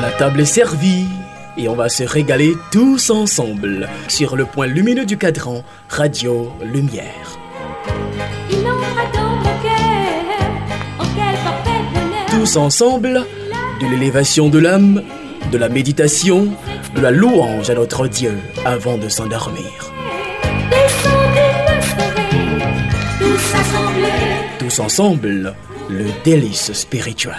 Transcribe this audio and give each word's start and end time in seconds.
La 0.00 0.10
table 0.18 0.40
est 0.40 0.44
servie 0.44 1.06
et 1.56 1.68
on 1.68 1.74
va 1.74 1.88
se 1.88 2.02
régaler 2.04 2.54
tous 2.70 3.10
ensemble 3.10 3.88
sur 4.08 4.36
le 4.36 4.44
point 4.44 4.66
lumineux 4.66 5.06
du 5.06 5.16
cadran 5.16 5.62
Radio 5.88 6.52
Lumière. 6.62 7.38
Tous 12.30 12.56
ensemble, 12.56 13.24
de 13.80 13.86
l'élévation 13.86 14.48
de 14.48 14.58
l'âme, 14.58 15.02
de 15.50 15.58
la 15.58 15.68
méditation, 15.68 16.48
de 16.94 17.00
la 17.00 17.10
louange 17.10 17.70
à 17.70 17.74
notre 17.74 18.06
Dieu 18.08 18.36
avant 18.64 18.98
de 18.98 19.08
s'endormir. 19.08 19.92
Tous 24.58 24.80
ensemble, 24.80 25.54
le 25.88 26.04
délice 26.24 26.72
spirituel. 26.72 27.34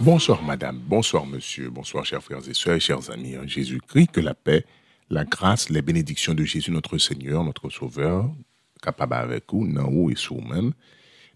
Bonsoir 0.00 0.42
madame, 0.42 0.78
bonsoir 0.78 1.26
monsieur, 1.26 1.68
bonsoir 1.68 2.06
chers 2.06 2.22
frères 2.22 2.48
et 2.48 2.54
sœurs, 2.54 2.80
chers 2.80 3.10
amis 3.10 3.36
en 3.36 3.46
Jésus-Christ, 3.46 4.08
que 4.12 4.20
la 4.20 4.32
paix, 4.32 4.64
la 5.10 5.24
grâce, 5.24 5.68
les 5.68 5.82
bénédictions 5.82 6.34
de 6.34 6.44
Jésus 6.44 6.70
notre 6.70 6.96
Seigneur, 6.96 7.44
notre 7.44 7.68
Sauveur, 7.68 8.30
capable 8.82 9.14
avec 9.14 9.44
vous, 9.52 9.66
dans 9.66 9.90
vous 9.90 10.10
et 10.10 10.16
sur 10.16 10.36
vous-même, 10.36 10.72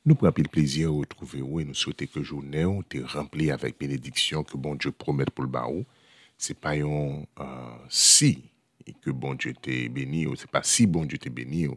nous 0.07 0.15
prenons 0.15 0.33
le 0.37 0.49
plaisir 0.49 0.91
de 0.91 0.97
retrouver 0.97 1.41
vous 1.41 1.61
et 1.61 1.65
nous 1.65 1.75
souhaiter 1.75 2.07
que 2.07 2.23
journée 2.23 2.67
est 2.93 3.05
remplie 3.05 3.51
avec 3.51 3.79
bénédictions 3.79 4.43
que 4.43 4.57
bon 4.57 4.75
Dieu 4.75 4.91
promet 4.91 5.27
pour 5.27 5.45
le 5.45 5.51
baou. 5.51 5.85
C'est 6.39 6.59
pas 6.59 6.75
un 6.75 7.25
si 7.89 8.43
que 9.01 9.11
bon 9.11 9.35
Dieu 9.35 9.55
t'est 9.55 9.89
béni, 9.89 10.27
ou 10.27 10.37
c'est 10.37 10.51
pas 10.51 10.63
si 10.63 10.87
bon 10.87 11.05
Dieu 11.05 11.19
t'est 11.19 11.31
béni, 11.31 11.69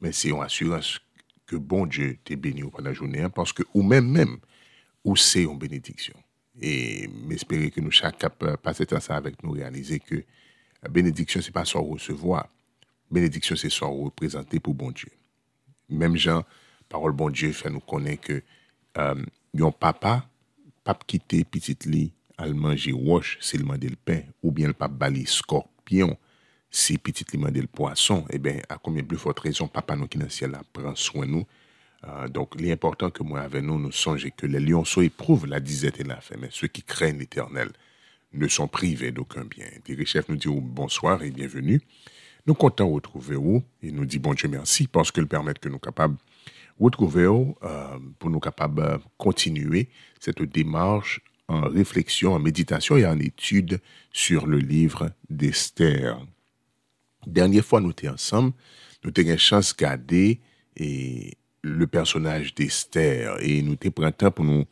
mais 0.00 0.12
c'est 0.12 0.28
une 0.28 0.42
assurance 0.42 1.00
que 1.46 1.56
bon 1.56 1.86
Dieu 1.86 2.18
t'est 2.24 2.36
béni 2.36 2.62
pendant 2.62 2.88
la 2.88 2.92
journée, 2.92 3.22
hein, 3.22 3.30
parce 3.30 3.52
que 3.52 3.62
ou 3.74 3.82
même 3.82 4.08
même, 4.08 4.38
ou 5.04 5.16
c'est 5.16 5.42
une 5.42 5.58
bénédiction. 5.58 6.14
Et 6.60 7.08
m'espérer 7.08 7.70
que 7.70 7.80
nous, 7.80 7.90
chaque 7.90 8.28
passer 8.62 8.84
ça 9.00 9.16
avec 9.16 9.42
nous, 9.42 9.52
réaliser 9.52 10.00
que 10.00 10.24
la 10.82 10.88
bénédiction, 10.88 11.40
c'est 11.40 11.52
pas 11.52 11.64
sans 11.64 11.82
recevoir. 11.82 12.48
Bénédiction, 13.10 13.56
c'est 13.56 13.70
sans 13.70 13.92
représenter 13.92 14.60
pour 14.60 14.74
bon 14.74 14.90
Dieu. 14.90 15.10
Même 15.88 16.16
Jean, 16.16 16.44
parole 16.88 17.12
bon 17.12 17.30
Dieu, 17.30 17.52
fait 17.52 17.70
nous 17.70 17.80
connaître 17.80 18.22
que 18.22 18.42
euh, 18.98 19.24
yon 19.54 19.72
papa, 19.72 20.28
pape 20.84 21.04
quitter 21.06 21.44
petite 21.44 21.86
lit, 21.86 22.12
al 22.36 22.54
manger 22.54 22.94
c'est 23.40 23.58
le 23.58 23.64
mandé 23.64 23.88
le 23.88 23.96
pain, 23.96 24.22
ou 24.42 24.52
bien 24.52 24.66
le 24.66 24.74
pape 24.74 24.92
bali 24.92 25.26
scorpion, 25.26 26.16
si 26.70 26.98
petit 26.98 27.24
li 27.32 27.38
mandé 27.38 27.60
le 27.60 27.66
poisson, 27.66 28.24
eh 28.30 28.38
bien, 28.38 28.60
à 28.68 28.78
combien 28.78 29.02
plus 29.02 29.16
forte 29.16 29.40
raison, 29.40 29.68
papa 29.68 29.96
dans 29.96 30.06
le 30.12 30.28
ciel 30.28 30.50
là, 30.50 30.62
prend 30.72 30.94
soin 30.94 31.26
de 31.26 31.32
nous. 31.32 31.46
Euh, 32.04 32.28
donc, 32.28 32.60
l'important 32.60 33.10
que 33.10 33.22
moi 33.22 33.40
avec 33.40 33.62
nous, 33.62 33.78
nous 33.78 33.92
songeons 33.92 34.28
que 34.36 34.46
les 34.46 34.60
lionceaux 34.60 35.02
éprouvent 35.02 35.46
la 35.46 35.60
disette 35.60 36.00
et 36.00 36.04
la 36.04 36.20
faim, 36.20 36.36
mais 36.40 36.48
ceux 36.50 36.68
qui 36.68 36.82
craignent 36.82 37.18
l'éternel 37.18 37.70
ne 38.32 38.46
sont 38.48 38.68
privés 38.68 39.10
d'aucun 39.10 39.44
bien. 39.44 39.66
Thierry 39.84 40.06
Chef 40.06 40.28
nous 40.28 40.36
dit 40.36 40.48
bonsoir 40.48 41.22
et 41.22 41.30
bienvenue. 41.30 41.80
Nous 42.46 42.54
comptons 42.54 42.90
retrouver 42.90 43.36
vous 43.36 43.62
et 43.82 43.90
nous 43.90 44.04
dit 44.04 44.18
bon 44.18 44.34
Dieu 44.34 44.48
merci 44.48 44.86
parce 44.86 45.10
que 45.10 45.20
le 45.20 45.26
que 45.26 45.68
nous 45.68 45.78
capables 45.78 46.16
retrouver 46.78 47.26
vous 47.26 47.56
euh, 47.62 47.98
pour 48.18 48.30
nous 48.30 48.40
capables 48.40 49.00
continuer 49.16 49.88
cette 50.20 50.42
démarche 50.42 51.20
en 51.48 51.62
réflexion, 51.62 52.34
en 52.34 52.38
méditation 52.38 52.96
et 52.96 53.06
en 53.06 53.18
étude 53.18 53.80
sur 54.12 54.46
le 54.46 54.58
livre 54.58 55.10
d'Esther. 55.30 56.18
Dernière 57.26 57.64
fois 57.64 57.80
nous 57.80 57.90
étions 57.90 58.12
ensemble, 58.12 58.52
nous 59.04 59.12
avons 59.16 59.30
une 59.30 59.38
chance 59.38 59.76
de 59.76 59.82
garder 59.82 60.40
le 61.62 61.86
personnage 61.86 62.54
d'Esther 62.54 63.36
et 63.40 63.62
nous 63.62 63.76
avons 63.80 63.90
pris 63.90 64.04
un 64.04 64.12
temps 64.12 64.30
pour 64.30 64.44
nous 64.44 64.64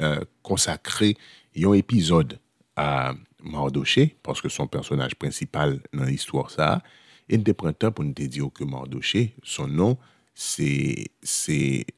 euh, 0.00 0.20
consacrer 0.42 1.16
un 1.56 1.72
épisode 1.72 2.38
à 2.76 3.14
Mardoché, 3.42 4.16
parce 4.22 4.40
que 4.40 4.48
son 4.48 4.66
personnage 4.66 5.14
principal 5.14 5.80
dans 5.92 6.04
l'histoire 6.04 6.50
ça, 6.50 6.82
et 7.28 7.36
nous 7.36 7.44
avons 7.46 7.54
pris 7.54 7.68
un 7.68 7.72
temps 7.72 7.92
pour 7.92 8.04
nous 8.04 8.12
dire 8.12 8.48
que 8.52 8.64
Mardoché, 8.64 9.34
son 9.42 9.68
nom, 9.68 9.98
c'est 10.34 11.06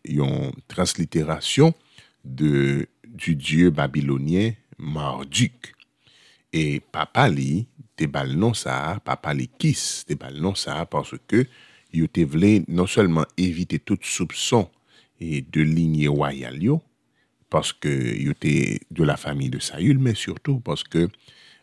une 0.05 0.53
translittération 0.69 1.75
du 2.25 2.89
dieu 3.16 3.71
babylonien 3.71 4.53
Marduk. 4.78 5.75
Et 6.53 6.81
papa 6.81 7.28
li, 7.28 7.66
papa 8.05 9.34
ça, 10.55 10.87
parce 10.87 11.15
que 11.27 11.47
yo 11.93 12.07
te 12.07 12.21
voulait 12.21 12.62
non 12.69 12.87
seulement 12.87 13.25
éviter 13.37 13.79
tout 13.79 13.99
soupçon 14.03 14.69
et 15.21 15.41
de 15.41 15.62
lignée 15.62 16.09
royale 16.09 16.62
yo, 16.62 16.83
parce 17.49 17.73
que 17.73 17.89
yo 17.89 18.34
te 18.34 18.79
de 18.91 19.05
la 19.05 19.17
famille 19.17 19.51
de 19.51 19.59
Saül, 19.59 19.99
mais 19.99 20.15
surtout 20.15 20.61
parce 20.61 20.84
que 20.84 21.09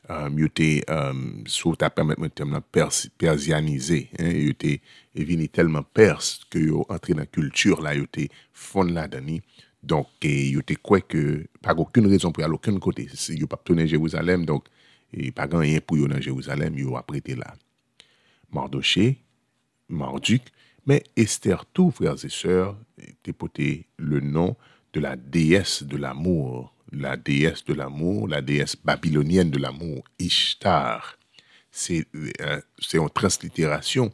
euh, 0.10 0.30
yo 0.36 0.48
te, 0.48 0.82
euh, 0.90 1.14
sous 1.46 1.76
ta 1.76 1.90
permettre 1.90 2.22
maintenant 2.22 2.62
pers, 2.72 2.92
persianisé, 3.18 4.10
hein, 4.20 4.32
yo 4.32 4.54
te 4.54 4.80
venu 5.16 5.48
tellement 5.50 5.84
perse 5.84 6.42
que 6.50 6.60
yo 6.60 6.86
entré 6.90 7.14
dans 7.14 7.20
la 7.20 7.26
culture 7.28 7.82
là, 7.82 7.96
yo 7.96 8.06
te 8.08 8.28
fond 8.52 8.84
là 8.84 9.08
dedans 9.08 9.40
donc, 9.84 10.08
yo 10.24 10.62
te 10.62 10.74
que, 10.76 11.46
pas 11.62 11.74
aucune 11.76 12.08
raison 12.08 12.32
pour 12.32 12.42
aller 12.44 12.54
aucun 12.54 12.80
côté. 12.80 13.10
Si 13.14 13.38
yo 13.38 13.48
pas 13.48 13.58
tourner 13.58 13.86
Jérusalem, 13.86 14.46
donc, 15.14 15.26
et 15.26 15.32
pas 15.32 15.48
rien 15.52 15.80
pour 15.80 15.98
yo 15.98 16.08
dans 16.08 16.20
Jérusalem, 16.20 16.78
yo 16.78 16.96
a 16.96 17.04
prêté 17.04 17.36
là. 17.36 17.54
Mardoché, 18.52 19.18
Marduk, 19.90 20.42
mais 20.86 21.04
Esther 21.16 21.66
tout, 21.74 21.92
frères 21.92 22.24
et 22.24 22.30
sœurs, 22.30 22.78
te 23.24 23.32
le 23.98 24.20
nom 24.20 24.56
de 24.94 25.00
la 25.00 25.16
déesse 25.16 25.84
de 25.84 25.98
l'amour, 25.98 26.74
la 26.92 27.18
déesse 27.18 27.64
de 27.66 27.74
l'amour, 27.74 28.28
la 28.28 28.42
déesse 28.42 28.76
babylonienne 28.76 29.50
de 29.50 29.58
l'amour, 29.58 30.04
Ishtar. 30.20 31.18
C'est 31.72 32.06
euh, 32.40 32.62
en 33.00 33.10
translittération 33.10 34.12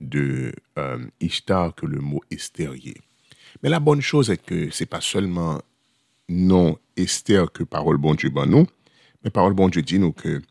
de 0.00 0.52
euh, 0.76 0.98
Ishtar 1.20 1.74
que 1.74 1.86
le 1.86 2.00
mot 2.00 2.22
estérier. 2.30 2.96
Mais 3.62 3.70
la 3.70 3.80
bonne 3.80 4.02
chose 4.02 4.30
est 4.30 4.44
que 4.44 4.70
c'est 4.70 4.86
pas 4.86 5.00
seulement 5.00 5.62
non 6.28 6.78
Esther 6.96 7.50
que 7.50 7.64
parole 7.64 7.96
bon 7.96 8.14
Dieu 8.14 8.30
nous, 8.46 8.66
parole 9.30 9.54
bon 9.54 9.68
Dieu 9.68 9.82
dit 9.82 9.98
nous 9.98 10.12
que 10.12 10.42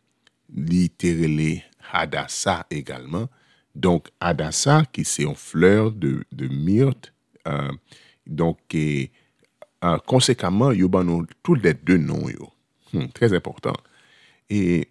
littéralement 0.54 1.62
Hadassa 1.92 2.66
également. 2.70 3.30
Donc 3.76 4.10
Hadassa 4.20 4.84
qui 4.92 5.06
c'est 5.06 5.24
une 5.24 5.36
fleur 5.36 5.92
de, 5.92 6.24
de 6.32 6.48
myrte, 6.48 7.14
euh, 7.48 7.72
donc 8.26 8.58
et, 8.74 9.12
euh, 9.84 9.98
conséquemment 10.00 10.72
yo 10.72 10.90
ban 10.90 11.04
nous 11.04 11.26
tous 11.44 11.56
les 11.56 11.74
deux 11.74 11.98
noms. 11.98 12.28
Hmm, 12.94 13.08
très 13.14 13.34
important. 13.34 13.74
Et 14.50 14.88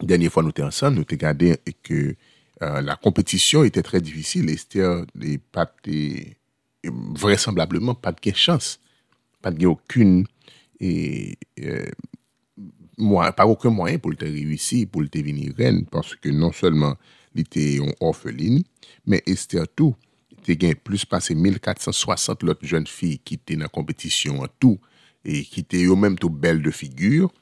dernière 0.00 0.30
fois 0.30 0.42
nous 0.42 0.50
étions 0.50 0.66
ensemble, 0.66 0.96
nous 0.96 1.02
avons 1.02 1.10
regardé 1.10 1.58
que 1.82 2.14
euh, 2.62 2.80
la 2.82 2.96
compétition 2.96 3.64
était 3.64 3.82
très 3.82 4.00
difficile. 4.00 4.46
N'est 5.14 5.38
pas 5.38 5.70
vraisemblablement 6.84 7.94
pas 7.94 8.12
de 8.12 8.34
chance, 8.34 8.78
pas 9.42 9.50
de 9.50 9.66
aucune 9.66 10.26
et 10.80 11.36
euh, 12.98 13.32
pas 13.32 13.46
aucun 13.46 13.70
moyen 13.70 13.98
pour 13.98 14.10
le 14.10 14.16
réussir, 14.20 14.86
pour 14.90 15.02
le 15.02 15.08
devenir 15.08 15.52
reine, 15.56 15.86
parce 15.86 16.14
que 16.14 16.28
non 16.28 16.52
seulement 16.52 16.94
il 17.34 17.42
était 17.42 17.78
orpheline, 18.00 18.62
mais 19.06 19.22
Esther 19.26 19.66
tout, 19.74 19.94
il 20.46 20.76
plus 20.76 21.04
passé 21.04 21.34
1460 21.34 22.44
autres 22.44 22.66
jeunes 22.66 22.86
filles 22.86 23.18
qui 23.18 23.34
étaient 23.34 23.56
dans 23.56 23.62
la 23.62 23.68
compétition 23.68 24.40
en 24.40 24.46
tout, 24.58 24.78
et 25.24 25.42
qui 25.42 25.60
étaient 25.60 25.84
eux-mêmes 25.84 26.18
tout 26.18 26.30
belles 26.30 26.62
de 26.62 26.70
figure. 26.70 27.32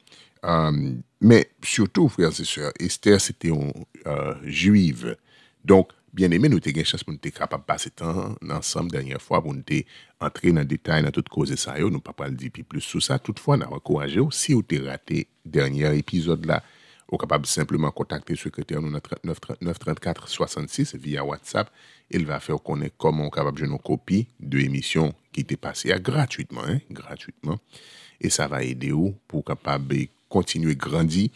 Euh, 0.45 0.93
mais 1.21 1.51
surtout, 1.63 2.09
frères 2.09 2.39
et 2.39 2.45
sœurs, 2.45 2.73
Esther, 2.79 3.21
c'était 3.21 3.49
une 3.49 3.73
euh, 4.07 4.35
juive. 4.45 5.17
Donc, 5.65 5.89
Bien 6.13 6.29
eme 6.37 6.51
nou 6.53 6.61
te 6.61 6.69
gen 6.77 6.85
chans 6.85 7.01
pou 7.01 7.15
nou 7.15 7.25
te 7.25 7.31
kapap 7.33 7.63
pase 7.65 7.89
tan 7.97 8.35
nan 8.45 8.61
sam 8.69 8.91
denye 8.93 9.17
fwa 9.17 9.39
pou 9.41 9.57
nou 9.57 9.65
te 9.65 9.79
antre 10.21 10.51
nan 10.53 10.69
detay 10.69 11.01
nan 11.01 11.15
tout 11.17 11.29
koze 11.33 11.57
sa 11.57 11.79
yo, 11.81 11.89
nou 11.89 12.05
pa 12.05 12.13
pal 12.13 12.35
di 12.37 12.51
pi 12.53 12.61
plus 12.69 12.85
sou 12.85 13.01
sa. 13.01 13.17
Toutfwa 13.17 13.57
nan 13.57 13.73
wakouraje 13.73 14.21
ou 14.21 14.29
si 14.29 14.53
ou 14.53 14.61
te 14.61 14.77
rate 14.85 15.23
denye 15.41 15.89
epizod 15.97 16.45
la, 16.45 16.61
ou 17.09 17.17
kapab 17.21 17.49
simplement 17.49 17.97
kontakte 17.97 18.37
sekreter 18.37 18.85
nou 18.85 18.93
nan 18.93 19.01
3934-66 19.01 20.99
via 21.01 21.25
WhatsApp, 21.25 21.73
el 22.13 22.29
va 22.29 22.43
fe 22.45 22.53
ah, 22.53 22.61
ou 22.61 22.67
konen 22.69 22.93
koman 23.01 23.31
ou 23.31 23.33
kapab 23.33 23.65
jenon 23.65 23.81
kopi 23.81 24.27
de 24.37 24.67
emisyon 24.67 25.17
ki 25.33 25.47
te 25.49 25.57
pase 25.57 25.89
ya 25.95 25.97
gratuitman, 25.97 26.83
gratuitman, 26.93 27.57
e 28.21 28.29
sa 28.29 28.51
va 28.53 28.61
ede 28.69 28.93
ou 28.93 29.15
pou 29.33 29.41
kapab 29.49 29.97
kontinue 30.33 30.77
grandi 30.77 31.31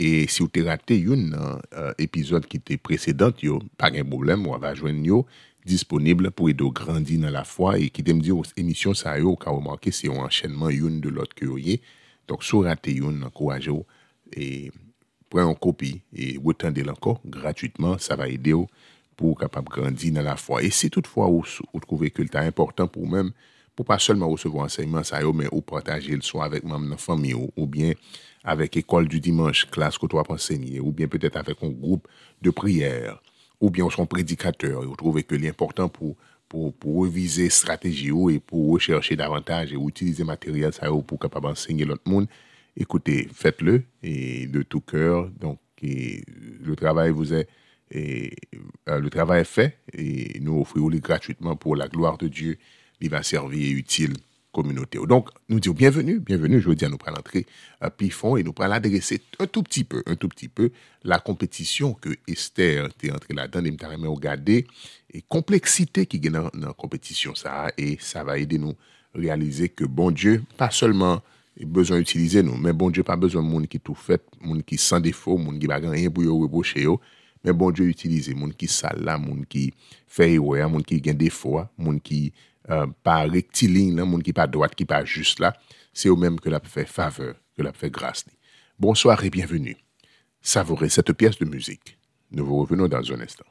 E 0.00 0.26
si 0.32 0.42
ou 0.42 0.50
te 0.50 0.62
rate 0.64 0.96
yon 0.96 1.28
nan 1.32 1.60
uh, 1.60 1.92
epizod 2.00 2.46
ki 2.50 2.62
te 2.64 2.78
presedant 2.80 3.42
yo, 3.44 3.60
pa 3.78 3.90
gen 3.92 4.08
problem, 4.08 4.48
wava 4.50 4.72
jwen 4.76 5.02
yo, 5.06 5.22
disponible 5.68 6.32
pou 6.34 6.50
edo 6.50 6.70
grandi 6.74 7.18
nan 7.22 7.34
la 7.36 7.44
fwa 7.46 7.76
e 7.78 7.88
ki 7.92 8.02
dem 8.06 8.22
di 8.22 8.32
ou 8.34 8.46
emisyon 8.58 8.96
sa 8.98 9.14
yo 9.20 9.34
ka 9.38 9.52
ou 9.54 9.62
manke 9.62 9.92
se 9.94 10.08
yon 10.08 10.24
anchenman 10.24 10.72
yon 10.74 10.98
de 11.02 11.12
lot 11.14 11.30
ki 11.38 11.46
yo 11.46 11.58
ye. 11.60 11.78
Dok 12.30 12.42
sou 12.46 12.66
rate 12.66 12.94
yon 12.96 13.20
nan 13.22 13.32
kouaj 13.34 13.68
yo 13.70 13.82
e 14.34 14.72
pren 15.30 15.48
yon 15.50 15.58
kopi 15.58 15.94
e 16.10 16.34
wotan 16.42 16.74
del 16.74 16.90
anko 16.92 17.18
gratuitman 17.22 18.00
sa 18.02 18.18
va 18.18 18.28
ede 18.30 18.56
yo 18.56 18.66
pou 19.18 19.36
kapap 19.38 19.70
grandi 19.70 20.10
nan 20.14 20.26
la 20.26 20.36
fwa. 20.40 20.62
E 20.64 20.72
se 20.74 20.90
toutfwa 20.90 21.28
ou, 21.30 21.46
ou 21.70 21.82
trouve 21.84 22.10
kulta 22.10 22.42
important 22.48 22.90
pou 22.90 23.06
mèm 23.06 23.30
pou 23.76 23.86
pa 23.88 24.00
solman 24.02 24.28
ou 24.28 24.40
sevo 24.40 24.64
anseyman 24.64 25.06
sa 25.06 25.22
yo 25.22 25.30
men 25.36 25.52
ou 25.52 25.62
pataje 25.62 26.16
l 26.16 26.26
son 26.26 26.42
avèk 26.44 26.66
mèm 26.66 26.90
nan 26.90 27.00
fami 27.00 27.36
yo 27.36 27.46
ou 27.54 27.70
bien 27.70 27.94
avec 28.44 28.76
école 28.76 29.08
du 29.08 29.20
dimanche, 29.20 29.66
classe 29.70 29.98
que 29.98 30.06
vas 30.12 30.22
enseigner, 30.28 30.80
ou 30.80 30.92
bien 30.92 31.08
peut-être 31.08 31.36
avec 31.36 31.62
un 31.62 31.70
groupe 31.70 32.08
de 32.40 32.50
prière, 32.50 33.22
ou 33.60 33.70
bien 33.70 33.88
son 33.90 34.06
prédicateur. 34.06 34.82
Vous 34.82 34.96
trouvez 34.96 35.22
que 35.22 35.34
l'important 35.34 35.88
pour 35.88 36.16
pour, 36.52 36.74
pour 36.74 37.04
réviser 37.04 37.48
stratégie 37.48 38.12
et 38.30 38.38
pour 38.38 38.72
rechercher 38.72 39.16
davantage 39.16 39.72
et 39.72 39.76
utiliser 39.76 40.22
matériel 40.22 40.70
ça 40.70 40.90
pour 40.90 41.18
capable 41.18 41.46
enseigner 41.46 41.86
l'autre 41.86 42.02
monde, 42.04 42.26
écoutez, 42.76 43.26
faites-le 43.32 43.84
et 44.02 44.46
de 44.48 44.62
tout 44.62 44.82
cœur. 44.82 45.30
Donc, 45.40 45.58
le 45.80 46.74
travail 46.76 47.10
vous 47.10 47.32
est 47.32 47.48
et, 47.90 48.34
euh, 48.88 49.00
le 49.00 49.10
travail 49.10 49.42
est 49.42 49.44
fait 49.44 49.78
et 49.92 50.40
nous 50.40 50.60
offrons-le 50.60 50.98
gratuitement 50.98 51.56
pour 51.56 51.74
la 51.74 51.88
gloire 51.88 52.18
de 52.18 52.28
Dieu. 52.28 52.58
Il 53.00 53.10
va 53.10 53.22
servir 53.22 53.60
et 53.60 53.70
utile 53.70 54.12
communauté. 54.52 54.98
Donc, 55.08 55.30
nous 55.48 55.58
disons 55.58 55.74
bienvenue, 55.74 56.20
bienvenue. 56.20 56.60
Je 56.60 56.68
veux 56.68 56.74
dire, 56.74 56.90
nous 56.90 56.98
prenons 56.98 57.16
l'entrée 57.16 57.46
à 57.80 57.90
Pifon 57.90 58.36
et 58.36 58.42
nous 58.42 58.52
prenons 58.52 58.70
l'adresser 58.70 59.20
un 59.38 59.46
tout 59.46 59.62
petit 59.62 59.82
peu, 59.82 60.02
un 60.06 60.14
tout 60.14 60.28
petit 60.28 60.48
peu, 60.48 60.70
la 61.02 61.18
compétition 61.18 61.94
que 61.94 62.10
Esther 62.28 62.86
était 62.86 63.10
entrée 63.10 63.34
là-dedans, 63.34 63.64
et 63.64 63.96
m'a 63.96 64.08
regarder 64.08 64.66
et 65.12 65.22
complexité 65.22 66.06
qui 66.06 66.18
est 66.18 66.30
dans 66.30 66.50
la 66.54 66.72
compétition, 66.74 67.34
ça, 67.34 67.72
et 67.76 67.96
ça 68.00 68.22
va 68.24 68.38
aider 68.38 68.58
nous 68.58 68.74
réaliser 69.14 69.68
que 69.68 69.84
bon 69.84 70.10
Dieu, 70.10 70.42
pas 70.56 70.70
seulement 70.70 71.22
besoin 71.60 71.98
d'utiliser 71.98 72.42
nous, 72.42 72.56
mais 72.56 72.72
bon 72.72 72.90
Dieu, 72.90 73.02
pas 73.02 73.16
besoin 73.16 73.42
de 73.42 73.48
monde 73.48 73.66
qui 73.66 73.80
tout 73.80 73.94
fait, 73.94 74.22
monde 74.40 74.64
qui 74.64 74.78
sans 74.78 75.00
défaut, 75.00 75.36
monde 75.36 75.58
qui 75.58 75.66
n'a 75.66 75.76
rien 75.76 76.10
pour 76.10 76.24
reprocher, 76.24 76.86
mais 77.44 77.52
bon 77.52 77.70
Dieu, 77.70 77.86
utiliser 77.86 78.34
monde 78.34 78.54
qui 78.54 78.68
sale 78.68 79.02
là, 79.02 79.18
monde 79.18 79.46
qui 79.46 79.72
fait 80.06 80.38
monde 80.38 80.84
qui 80.84 81.02
a 81.08 81.12
défaut, 81.12 81.60
monde 81.76 82.00
qui 82.00 82.32
euh, 82.70 82.86
pas 83.02 83.22
rectiligne, 83.22 83.96
là, 83.96 84.04
monde 84.04 84.22
qui 84.22 84.32
pas 84.32 84.46
droite, 84.46 84.74
qui 84.74 84.84
pas 84.84 85.04
juste 85.04 85.40
là, 85.40 85.54
c'est 85.92 86.08
au 86.08 86.16
même 86.16 86.38
que 86.40 86.48
la 86.48 86.60
fait 86.60 86.86
faveur, 86.86 87.34
que 87.56 87.62
la 87.62 87.72
fait 87.72 87.90
grâce. 87.90 88.24
Bonsoir 88.78 89.22
et 89.24 89.30
bienvenue. 89.30 89.76
Savourez 90.40 90.88
cette 90.88 91.12
pièce 91.12 91.38
de 91.38 91.44
musique. 91.44 91.98
Nous 92.30 92.44
vous 92.44 92.60
revenons 92.62 92.88
dans 92.88 93.12
un 93.12 93.20
instant. 93.20 93.44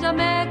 Jamais 0.00 0.50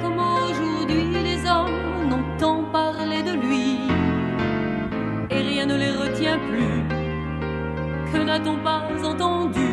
n'a-t-on 8.29 8.57
pas 8.57 8.83
entendu 9.03 9.71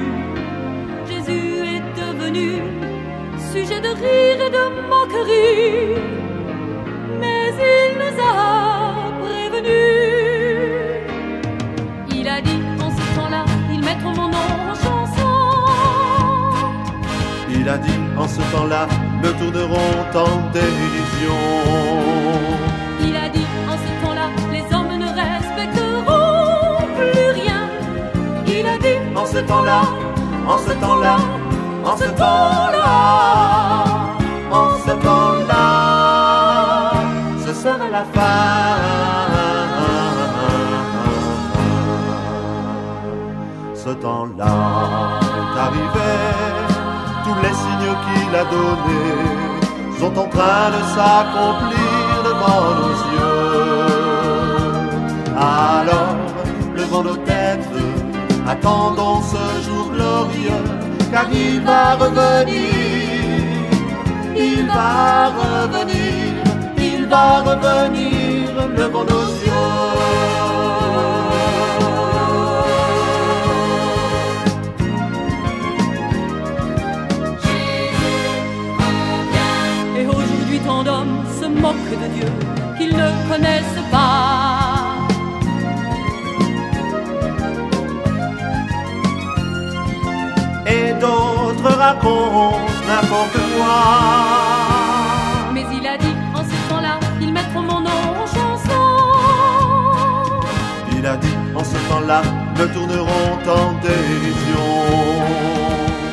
Jésus 1.08 1.48
est 1.74 1.86
devenu 2.00 2.46
sujet 3.52 3.80
de 3.86 3.92
rire 4.02 4.38
et 4.46 4.52
de 4.58 4.64
moquerie, 4.90 6.00
mais 7.20 7.52
il 7.74 7.90
nous 8.00 8.16
a 8.32 8.36
prévenus. 9.22 9.76
Il 12.18 12.26
a 12.36 12.40
dit 12.40 12.60
en 12.86 12.90
ce 12.98 13.04
temps-là, 13.16 13.44
ils 13.74 13.84
mettront 13.88 14.14
mon 14.20 14.28
nom 14.36 14.48
en 14.70 14.74
chanson. 14.84 15.34
Il 17.58 17.68
a 17.68 17.76
dit 17.76 18.00
en 18.16 18.26
ce 18.26 18.42
temps-là, 18.52 18.88
me 19.22 19.30
tourneront 19.38 19.96
en 20.14 20.34
dérision. 20.58 22.25
En 29.26 29.32
ce 29.32 29.38
temps-là, 29.38 29.80
en 30.46 30.58
ce 30.58 30.72
temps-là, 30.72 31.16
en 31.84 31.96
ce 31.96 32.04
temps-là, 32.04 32.98
en 34.52 34.68
ce 34.86 34.92
temps-là, 35.04 35.64
ce 37.44 37.52
sera 37.52 37.88
la 37.90 38.04
fin. 38.14 38.76
Ce 43.74 43.90
temps-là 43.90 44.54
est 45.40 45.54
arrivé, 45.66 46.12
tous 47.24 47.38
les 47.42 47.54
signes 47.62 47.96
qu'il 48.04 48.32
a 48.42 48.44
donnés 48.44 49.26
sont 49.98 50.14
en 50.24 50.28
train 50.28 50.66
de 50.76 50.82
s'accomplir 50.94 52.22
devant 52.28 52.62
nos 52.80 52.96
yeux. 53.10 53.15
Attendons 58.56 59.20
ce 59.22 59.44
jour 59.64 59.90
glorieux 59.92 60.64
car 61.12 61.26
il 61.32 61.60
va 61.60 61.94
revenir, 61.94 62.58
il 64.36 64.66
va 64.66 65.28
revenir, 65.40 66.22
il 66.78 67.06
va 67.06 67.42
revenir, 67.42 68.48
levons 68.76 69.04
nos 69.04 69.28
yeux. 69.44 69.52
Et 79.98 80.06
aujourd'hui 80.06 80.58
tant 80.66 80.82
d'hommes 80.82 81.24
se 81.40 81.46
moquent 81.46 81.98
de 82.02 82.08
Dieu 82.16 82.30
qu'ils 82.76 82.96
ne 82.96 83.08
connaissent 83.28 83.84
pas. 83.90 84.55
N'importe 91.94 93.38
quoi. 93.54 93.76
Mais 95.54 95.64
il 95.72 95.86
a 95.86 95.96
dit 95.96 96.14
en 96.34 96.42
ce 96.42 96.68
temps-là, 96.68 96.98
ils 97.20 97.32
mettront 97.32 97.62
mon 97.62 97.80
nom 97.80 98.02
en 98.22 98.26
chanson. 98.26 98.84
Il 100.96 101.06
a 101.06 101.16
dit 101.16 101.36
en 101.54 101.64
ce 101.64 101.76
temps-là, 101.88 102.22
me 102.58 102.66
tourneront 102.74 103.32
en 103.48 103.72
dérision. 103.82 104.68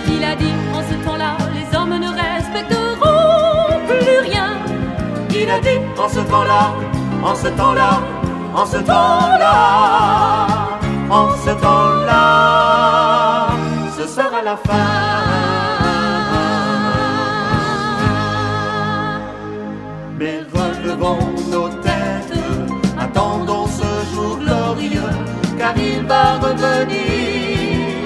Il 0.07 0.23
a 0.23 0.35
dit 0.35 0.53
en 0.73 0.81
ce 0.89 0.95
temps-là, 1.05 1.37
les 1.55 1.77
hommes 1.77 1.97
ne 1.97 2.09
respecteront 2.09 3.79
plus 3.87 4.19
rien. 4.29 4.49
Il 5.31 5.49
a 5.49 5.59
dit 5.59 5.79
en 5.97 6.09
ce 6.09 6.19
temps-là, 6.19 6.73
en 7.23 7.35
ce 7.35 7.47
temps-là, 7.47 7.99
en 8.55 8.65
ce 8.65 8.77
temps-là, 8.77 10.47
en 11.09 11.29
ce 11.43 11.49
temps-là 11.49 12.83
ce 13.97 14.07
sera 14.07 14.41
la 14.41 14.57
fin. 14.57 15.62
Nos 21.51 21.69
têtes, 21.81 22.33
attendons 22.99 23.67
ce 23.67 24.13
jour 24.13 24.37
glorieux, 24.37 25.13
car 25.57 25.75
il 25.77 26.05
va 26.05 26.35
revenir, 26.35 28.03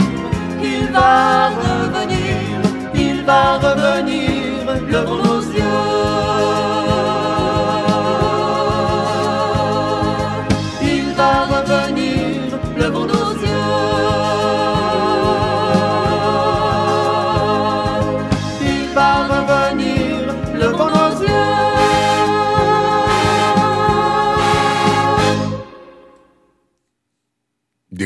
il 0.62 0.92
va 0.92 1.50
revenir, 1.50 2.62
il 2.96 3.24
va 3.24 3.58
revenir, 3.58 4.38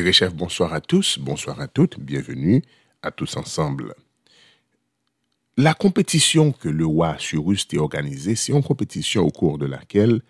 Des 0.02 0.12
chefs, 0.12 0.34
bonsoir 0.34 0.72
à 0.72 0.80
tous, 0.80 1.16
bonsoir 1.20 1.60
à 1.60 1.68
toutes, 1.68 2.00
bienvenue 2.00 2.60
à 3.02 3.12
tous 3.12 3.36
ensemble. 3.36 3.94
La 5.56 5.74
compétition 5.74 6.50
que 6.50 6.68
le 6.68 6.84
roi 6.84 7.16
Cyrus 7.20 7.68
a 7.72 7.76
organisée, 7.76 8.34
c'est 8.34 8.50
une 8.50 8.64
compétition 8.64 9.22
au 9.22 9.30
cours 9.30 9.58
de 9.58 9.66
laquelle 9.66 10.20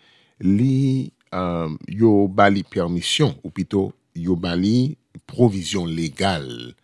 li 0.41 1.15
euh, 1.33 1.71
yo 1.89 2.29
bali 2.29 2.65
permission, 2.65 3.35
ou 3.43 3.49
plutôt 3.49 3.95
yo 4.15 4.37
bali 4.37 4.99
provision 5.27 5.87
légale 5.87 6.75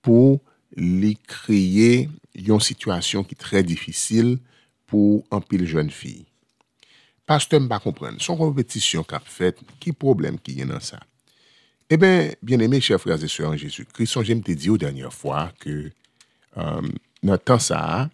pour 0.00 0.40
li 0.76 1.16
créer 1.16 2.08
une 2.36 2.60
situation 2.60 3.24
qui 3.24 3.34
est 3.34 3.38
très 3.38 3.64
difficile 3.64 4.38
pour 4.86 5.24
un 5.32 5.40
pile 5.40 5.66
jeune 5.66 5.90
fille. 5.90 6.26
Pasteur 7.26 7.60
m'a 7.60 7.80
comprendre, 7.80 8.22
son 8.22 8.36
compétition 8.36 9.02
qu'a 9.02 9.18
fait, 9.18 9.58
qui 9.80 9.90
problème 9.90 10.38
qui 10.38 10.62
a 10.62 10.64
dans 10.64 10.78
ça? 10.78 11.00
Eh 11.90 11.96
bien, 11.96 12.32
bien 12.42 12.58
aimés 12.60 12.82
chers 12.82 13.00
frères 13.00 13.22
et 13.24 13.28
sœurs 13.28 13.50
en 13.50 13.56
Jésus-Christ, 13.56 14.22
j'aime 14.22 14.42
te 14.42 14.52
dire 14.52 14.74
aux 14.74 14.78
dernières 14.78 15.12
fois 15.12 15.52
que 15.58 15.90
euh, 16.58 16.82
dans 17.22 17.38
temps 17.38 17.58
ça, 17.58 18.10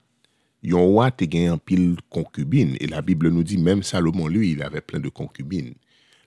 yon 0.62 0.86
roi 0.86 1.10
te 1.10 1.24
gen 1.24 1.50
en 1.50 1.58
pile 1.58 1.96
concubines. 2.08 2.76
Et 2.78 2.86
la 2.86 3.02
Bible 3.02 3.30
nous 3.30 3.42
dit, 3.42 3.58
même 3.58 3.82
Salomon, 3.82 4.28
lui, 4.28 4.52
il 4.52 4.62
avait 4.62 4.80
plein 4.80 5.00
de 5.00 5.08
concubines. 5.08 5.74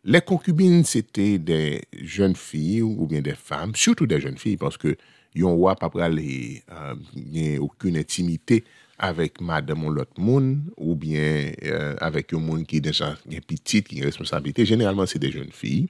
Les 0.04 0.20
concubines, 0.20 0.84
c'était 0.84 1.38
des 1.38 1.84
jeunes 2.02 2.36
filles 2.36 2.82
ou 2.82 3.08
bien 3.08 3.22
des 3.22 3.36
femmes, 3.36 3.74
surtout 3.76 4.08
des 4.08 4.20
jeunes 4.20 4.38
filles, 4.38 4.58
parce 4.58 4.78
que 4.78 4.98
yon 5.34 5.56
roi 5.56 5.78
pas 5.78 5.90
pralé, 5.90 6.64
euh, 6.74 7.60
aucune 7.60 7.96
intimité 7.96 8.66
avec 9.00 9.40
madame 9.40 9.86
ou 9.86 9.90
l'autre 9.90 10.20
monde, 10.20 10.60
ou 10.76 10.98
bien 10.98 11.52
euh, 11.64 11.96
avec 12.02 12.34
un 12.34 12.40
monde 12.40 12.66
qui 12.66 12.78
est 12.78 12.82
déjà 12.82 13.16
petite, 13.48 13.88
qui 13.88 13.96
a 13.96 14.00
une 14.00 14.06
responsabilité. 14.06 14.66
Généralement, 14.66 15.06
c'est 15.06 15.20
des 15.20 15.32
jeunes 15.32 15.54
filles. 15.54 15.88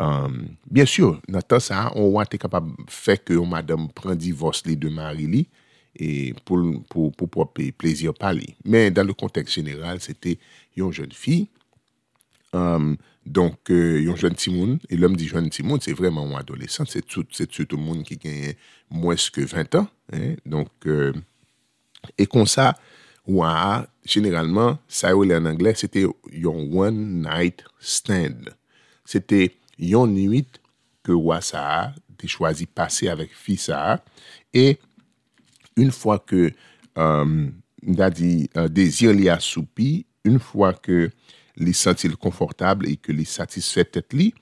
Euh, 0.00 0.28
bien 0.70 0.84
sûr, 0.86 1.20
dans 1.28 1.42
temps 1.42 1.60
ça, 1.60 1.92
on 1.96 2.10
capable 2.38 2.70
de 2.70 2.90
faire 2.90 3.22
que 3.22 3.34
madame 3.34 3.88
prend 3.92 4.14
divorce 4.14 4.64
les 4.64 4.76
deux 4.76 4.90
maris 4.90 5.48
et 5.96 6.34
pour, 6.44 6.58
pour, 6.88 7.12
pour, 7.12 7.28
pour 7.28 7.52
plaisir 7.52 8.14
par 8.14 8.32
lui. 8.32 8.54
Mais 8.64 8.90
dans 8.90 9.04
le 9.06 9.12
contexte 9.12 9.54
général, 9.54 10.00
c'était 10.00 10.38
une 10.76 10.92
jeune 10.92 11.12
fille. 11.12 11.48
Euh, 12.54 12.94
donc, 13.26 13.70
euh, 13.70 14.00
une 14.00 14.16
jeune 14.16 14.34
Timoun, 14.34 14.78
et 14.88 14.96
l'homme 14.96 15.16
dit 15.16 15.28
jeune 15.28 15.50
Timoun, 15.50 15.80
c'est 15.82 15.92
vraiment 15.92 16.34
un 16.34 16.40
adolescent, 16.40 16.84
c'est 16.86 17.04
tout, 17.04 17.26
le 17.70 17.76
a 18.28 18.54
moins 18.90 19.16
que 19.30 19.42
20 19.42 19.74
ans. 19.74 19.88
Hein. 20.12 20.34
Donc, 20.46 20.70
euh, 20.86 21.12
ça, 22.46 22.78
ouais, 23.26 23.84
généralement, 24.04 24.78
ça 24.88 25.14
en 25.34 25.44
anglais, 25.44 25.74
c'était 25.74 26.04
un 26.04 26.48
one 26.48 27.22
night 27.22 27.64
stand. 27.80 28.54
C'était 29.04 29.57
yon 29.78 30.10
nuit 30.12 30.58
ke 31.06 31.14
wwa 31.14 31.40
sa 31.44 31.62
a, 31.62 31.80
te 32.18 32.28
chwazi 32.30 32.66
pase 32.66 33.08
avèk 33.10 33.32
fi 33.36 33.56
sa 33.60 33.80
a, 33.94 33.96
e 34.52 34.74
un 35.78 35.92
fwa 35.94 36.18
ke, 36.18 36.50
um, 36.98 37.00
euh, 37.02 37.32
mda 37.88 38.10
di, 38.10 38.32
uh, 38.58 38.66
dezir 38.66 39.14
li 39.14 39.28
a 39.30 39.38
soupi, 39.42 40.02
un 40.26 40.40
fwa 40.42 40.72
ke 40.74 41.08
li 41.58 41.74
sentil 41.74 42.16
konfortable 42.18 42.90
e 42.90 42.98
ke 42.98 43.14
li 43.14 43.26
satisfet 43.28 43.92
tet 43.94 44.16
li, 44.18 44.32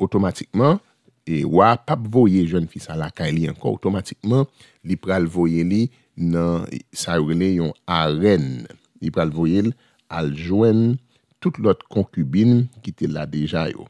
otomatikman, 0.00 0.80
e 1.28 1.44
wwa 1.46 1.76
pap 1.86 2.02
voye 2.10 2.42
jen 2.48 2.66
fi 2.70 2.82
sa 2.82 2.96
la 2.98 3.10
kay 3.14 3.30
li 3.36 3.46
anko, 3.50 3.76
otomatikman, 3.78 4.48
li 4.82 4.96
pral 4.98 5.28
voye 5.30 5.62
li 5.66 5.84
nan 6.18 6.66
sa 6.90 7.20
rele 7.20 7.52
yon 7.60 7.72
aren, 7.86 8.66
li 9.00 9.12
pral 9.14 9.30
voye 9.34 9.68
li 9.68 9.74
aljwen 10.10 10.98
tout 11.40 11.56
lot 11.62 11.82
konkubin 11.92 12.66
ki 12.84 12.92
te 12.98 13.08
la 13.08 13.26
deja 13.30 13.68
yo. 13.70 13.86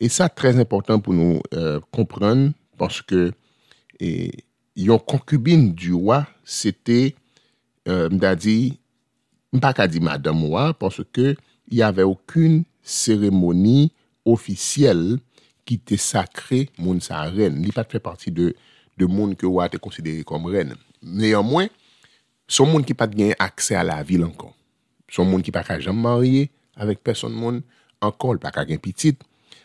E 0.00 0.08
sa 0.08 0.28
trez 0.32 0.56
important 0.60 1.02
pou 1.02 1.14
nou 1.16 1.40
kompran, 1.92 2.48
euh, 2.48 2.54
paske 2.80 3.28
et, 4.00 4.44
yon 4.76 5.00
konkubine 5.04 5.72
du 5.76 5.92
wwa, 5.94 6.22
sete, 6.44 7.12
euh, 7.88 8.08
mda 8.12 8.34
di, 8.38 8.56
mpa 9.52 9.72
ka 9.76 9.86
di 9.90 10.00
madame 10.00 10.48
wwa, 10.48 10.70
paske 10.78 11.34
yave 11.72 12.06
akoun 12.06 12.62
seremoni 12.82 13.90
ofisyel 14.28 15.18
ki 15.68 15.78
te 15.86 15.98
sakre 16.00 16.66
moun 16.80 17.02
sa 17.04 17.26
ren. 17.30 17.60
Li 17.62 17.74
pat 17.74 17.92
fè 17.92 18.00
parti 18.02 18.32
de, 18.34 18.50
de 18.98 19.08
moun 19.08 19.36
ke 19.38 19.46
wwa 19.46 19.68
te 19.70 19.80
konsidere 19.82 20.24
kom 20.26 20.48
ren. 20.50 20.72
Neyanmwen, 21.02 21.70
son 22.50 22.72
moun 22.72 22.86
ki 22.86 22.96
pat 22.98 23.12
gen 23.14 23.36
akse 23.42 23.76
a 23.78 23.84
la 23.86 24.00
vil 24.06 24.24
ankon. 24.26 24.50
Son 25.12 25.28
moun 25.28 25.44
ki 25.44 25.52
pa 25.54 25.62
ka 25.66 25.76
jam 25.82 25.98
marye 26.00 26.48
avèk 26.80 27.02
person 27.04 27.34
moun, 27.36 27.60
ankon 28.02 28.38
l 28.38 28.42
pa 28.42 28.50
ka 28.54 28.64
gen 28.66 28.80
pitit. 28.82 29.20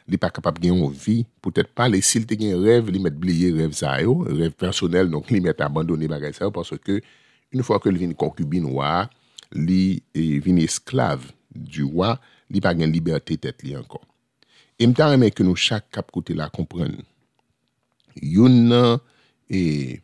li 0.07 0.19
pa 0.19 0.29
kapap 0.31 0.59
gen 0.63 0.79
yon 0.79 0.91
vi, 0.95 1.21
pou 1.43 1.51
tèt 1.53 1.69
pa 1.75 1.89
li 1.91 1.99
sil 2.05 2.25
te 2.27 2.37
gen 2.39 2.55
rev, 2.63 2.87
li 2.93 3.01
met 3.03 3.15
bliye 3.15 3.51
rev 3.55 3.75
zayo, 3.75 4.21
rev 4.27 4.55
personel, 4.55 5.11
donc 5.11 5.31
li 5.33 5.41
met 5.43 5.59
abandoni 5.63 6.07
bagay 6.11 6.35
zayo, 6.37 6.53
parce 6.55 6.79
ke, 6.79 7.01
une 7.51 7.65
fwa 7.65 7.81
ke 7.83 7.91
li 7.91 7.99
e, 7.99 8.05
vin 8.05 8.15
konkubin 8.17 8.69
wak, 8.77 9.11
li 9.51 9.99
vin 10.43 10.61
esklave 10.63 11.33
du 11.51 11.89
wak, 11.99 12.23
li 12.51 12.63
pa 12.63 12.71
gen 12.77 12.91
liberté 12.93 13.35
tèt 13.41 13.65
li 13.67 13.75
ankon. 13.75 14.03
E 14.79 14.87
mta 14.87 15.09
remè 15.11 15.31
ke 15.33 15.43
nou 15.43 15.59
chak 15.59 15.89
kap 15.91 16.11
kote 16.13 16.35
la 16.37 16.47
kompren. 16.53 16.95
Yon 18.21 18.59
nan 18.71 18.99
e 19.51 19.99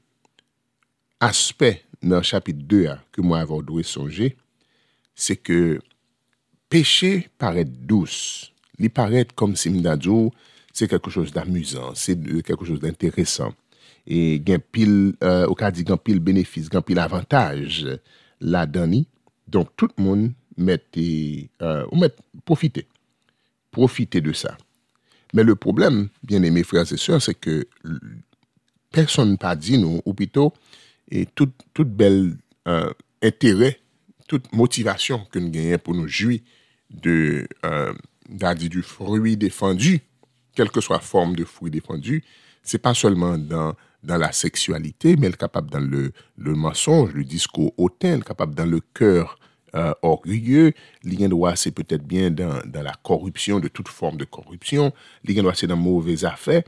aspe 1.24 1.78
nan 2.04 2.26
chapit 2.28 2.58
2 2.68 2.88
a 2.92 2.98
ke 3.14 3.24
mwa 3.24 3.44
avon 3.46 3.64
dwe 3.64 3.86
sonje, 3.88 4.34
se 5.16 5.38
ke 5.40 5.80
peche 6.74 7.30
paret 7.40 7.70
douz 7.70 8.52
li 8.82 8.90
paret 8.90 9.34
kom 9.38 9.58
Simdadjo, 9.60 10.32
se 10.74 10.88
kelko 10.90 11.12
chos 11.14 11.34
d'amuzan, 11.36 11.94
se 11.98 12.16
kelko 12.46 12.68
chos 12.68 12.82
d'interesan. 12.82 13.54
E 14.04 14.40
gen 14.44 14.64
pil, 14.74 15.14
euh, 15.24 15.46
ou 15.48 15.56
ka 15.56 15.70
di 15.72 15.86
gen 15.88 16.00
pil 16.02 16.20
benefis, 16.24 16.68
gen 16.72 16.84
pil 16.86 17.00
avantaj 17.00 17.84
la 18.42 18.66
dani. 18.68 19.06
Donk 19.48 19.70
tout 19.78 19.92
moun 19.98 20.32
mette, 20.58 20.98
euh, 20.98 21.86
ou 21.92 21.98
mette, 22.00 22.20
profite. 22.46 22.86
Profite 23.72 24.18
de 24.24 24.34
sa. 24.34 24.58
Men 25.34 25.46
le 25.48 25.56
problem, 25.56 26.10
bien 26.22 26.44
eme 26.44 26.64
frères 26.64 26.92
et 26.94 26.98
sœurs, 26.98 27.22
se 27.22 27.34
ke 27.34 27.64
person 28.94 29.34
pa 29.42 29.56
di 29.58 29.80
nou, 29.82 30.02
ou 30.06 30.14
pito, 30.14 30.52
et 31.10 31.26
tout, 31.26 31.52
tout 31.74 31.86
bel 31.86 32.36
euh, 32.68 32.94
intérêt, 33.22 33.80
tout 34.30 34.46
motivasyon 34.54 35.26
ke 35.34 35.42
nou 35.42 35.54
genyen 35.54 35.82
pou 35.82 35.98
nou 35.98 36.08
jwi 36.08 36.44
de... 36.90 37.48
Euh, 37.66 37.94
dit 38.30 38.70
du 38.70 38.82
fruit 38.82 39.38
défendu, 39.38 40.02
quelle 40.56 40.70
que 40.70 40.82
soit 40.82 40.98
la 40.98 41.02
forme 41.02 41.36
de 41.36 41.44
fruit 41.44 41.72
défendu, 41.72 42.24
c'est 42.62 42.80
pas 42.80 42.94
seulement 42.94 43.38
dans, 43.38 43.74
dans 44.04 44.18
la 44.18 44.32
sexualité, 44.32 45.16
mais 45.18 45.28
elle 45.28 45.34
est 45.34 45.38
capable 45.38 45.70
dans 45.70 45.80
le, 45.80 46.12
le 46.38 46.54
mensonge, 46.54 47.14
le 47.14 47.24
discours 47.24 47.74
hautain, 47.78 48.20
capable 48.20 48.56
dans 48.56 48.66
le 48.66 48.80
cœur 48.94 49.38
euh, 49.76 49.94
orgueilleux. 50.02 50.74
L'ien 51.04 51.30
droit, 51.30 51.56
c'est 51.56 51.72
peut-être 51.72 52.06
bien 52.06 52.30
dans, 52.30 52.62
dans, 52.66 52.84
la 52.84 52.94
corruption, 53.04 53.60
de 53.60 53.68
toute 53.68 53.88
forme 53.88 54.18
de 54.18 54.26
corruption. 54.26 54.94
L'ien 55.26 55.42
droit, 55.42 55.56
c'est 55.56 55.68
dans 55.68 55.78
mauvais 55.78 56.26
affaires. 56.26 56.64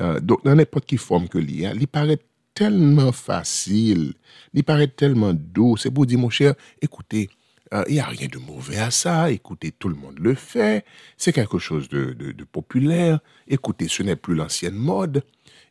Euh, 0.00 0.20
donc, 0.20 0.44
dans 0.44 0.54
n'importe 0.54 0.86
quelle 0.86 0.98
forme 0.98 1.28
que 1.28 1.38
l'il 1.38 1.70
il 1.80 1.88
paraît 1.88 2.18
tellement 2.54 3.12
facile, 3.12 4.14
il 4.52 4.64
paraît 4.64 4.88
tellement 4.88 5.32
doux. 5.32 5.76
C'est 5.76 5.90
pour 5.90 6.04
dire, 6.04 6.18
mon 6.18 6.30
cher, 6.30 6.54
écoutez, 6.82 7.30
il 7.72 7.76
euh, 7.76 7.84
n'y 7.88 8.00
a 8.00 8.06
rien 8.06 8.28
de 8.28 8.38
mauvais 8.38 8.78
à 8.78 8.90
ça. 8.90 9.30
Écoutez, 9.30 9.72
tout 9.72 9.88
le 9.88 9.94
monde 9.94 10.18
le 10.18 10.34
fait. 10.34 10.84
C'est 11.16 11.32
quelque 11.32 11.58
chose 11.58 11.88
de, 11.88 12.14
populaire. 12.50 13.20
Écoutez, 13.46 13.88
ce 13.88 14.02
n'est 14.02 14.16
plus 14.16 14.34
l'ancienne 14.34 14.74
mode. 14.74 15.22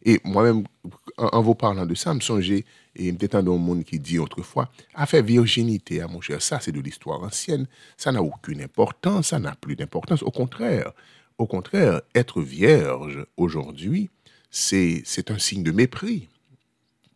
Et 0.04 0.20
moi-même, 0.24 0.64
en, 1.18 1.42
vous 1.42 1.56
parlant 1.56 1.86
de 1.86 1.96
ça, 1.96 2.14
me 2.14 2.20
songez, 2.20 2.66
et 2.96 3.12
peut-être 3.14 3.36
un 3.36 3.42
monde 3.42 3.84
qui 3.84 4.00
dit 4.00 4.20
autrefois, 4.20 4.70
a 4.94 5.06
fait 5.06 5.22
virginité, 5.22 6.02
à 6.02 6.06
hein, 6.06 6.08
mon 6.10 6.22
cher, 6.22 6.42
ça 6.42 6.60
c'est 6.60 6.72
de 6.72 6.80
l'histoire 6.80 7.22
ancienne, 7.24 7.68
ça 7.98 8.12
n'a 8.12 8.22
aucune 8.22 8.62
importance, 8.62 9.30
ça 9.30 9.40
n'a 9.40 9.56
plus 9.56 9.76
d'importance. 9.76 10.22
Au 10.22 10.32
contraire, 10.32 10.92
au 11.40 11.48
contraire, 11.48 12.02
être 12.14 12.42
vierge 12.42 13.26
aujourd'hui, 13.38 14.10
c'est 14.52 15.04
un 15.30 15.40
signe 15.40 15.64
de 15.64 15.72
mépris 15.72 16.30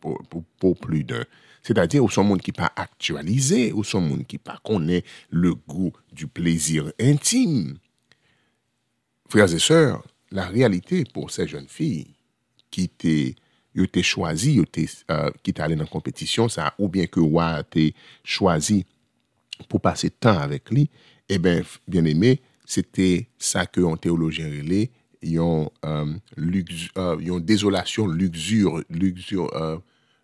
pour 0.00 0.76
plus 0.76 1.04
d'un 1.04 1.24
c'est-à-dire, 1.62 2.02
ou 2.04 2.10
son 2.10 2.24
monde 2.24 2.40
qui 2.40 2.52
pas 2.52 2.72
actualisé, 2.76 3.72
ou 3.72 3.84
son 3.84 4.00
monde 4.00 4.26
qui 4.26 4.38
pas 4.38 4.58
connaît 4.64 5.04
le 5.30 5.54
goût 5.54 5.92
du 6.12 6.26
plaisir 6.26 6.92
intime. 7.00 7.78
Frères 9.28 9.52
et 9.52 9.58
sœurs, 9.58 10.04
la 10.30 10.46
réalité 10.46 11.04
pour 11.04 11.30
ces 11.30 11.46
jeunes 11.46 11.68
filles 11.68 12.14
qui 12.70 12.84
étaient 12.84 13.34
euh, 13.74 13.86
qui 15.42 15.50
étaient 15.50 15.62
allées 15.62 15.76
dans 15.76 15.84
la 15.84 15.88
compétition, 15.88 16.48
ça, 16.48 16.74
ou 16.78 16.88
bien 16.88 17.06
que 17.06 17.20
roi 17.20 17.46
a 17.46 17.60
été 17.60 17.94
choisi 18.22 18.84
pour 19.68 19.80
passer 19.80 20.10
temps 20.10 20.38
avec 20.38 20.70
lui, 20.70 20.90
eh 21.28 21.38
bien, 21.38 21.62
bien 21.88 22.04
aimé, 22.04 22.40
c'était 22.66 23.28
ça 23.38 23.66
que 23.66 23.80
en 23.80 23.96
théologien 23.96 24.48
relais, 24.48 24.90
ils 25.22 25.38
ont, 25.40 25.70
euh, 25.84 26.14
euh, 26.98 27.40
désolation, 27.40 28.06
luxure, 28.06 28.82
luxure, 28.90 29.48
euh, 29.54 29.78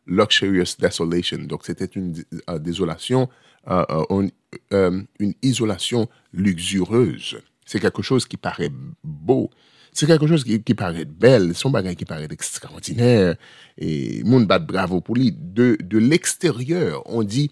luxurious 0.09 0.77
desolation. 0.79 1.39
Donc, 1.39 1.65
c'était 1.65 1.91
une 1.95 2.15
euh, 2.51 2.59
désolation, 2.59 3.29
euh, 3.69 3.85
euh, 4.11 4.29
euh, 4.73 5.03
une 5.19 5.35
isolation 5.43 6.09
luxureuse. 6.33 7.39
C'est 7.65 7.81
quelque 7.81 8.03
chose 8.03 8.27
qui 8.27 8.37
paraît 8.37 8.73
beau. 9.05 9.51
C'est 9.93 10.07
quelque 10.07 10.27
chose 10.27 10.45
qui, 10.45 10.63
qui 10.63 10.75
paraît 10.75 11.05
belle. 11.05 11.55
Son 11.55 11.71
bagage 11.71 11.97
qui 11.97 12.05
paraît 12.05 12.29
extraordinaire. 12.31 13.37
Et 13.77 14.23
moun 14.25 14.47
bat 14.47 14.59
bravo 14.59 15.01
pour 15.01 15.17
lui. 15.17 15.33
De, 15.33 15.77
de 15.81 15.99
l'extérieur, 15.99 17.03
on 17.07 17.23
dit, 17.23 17.51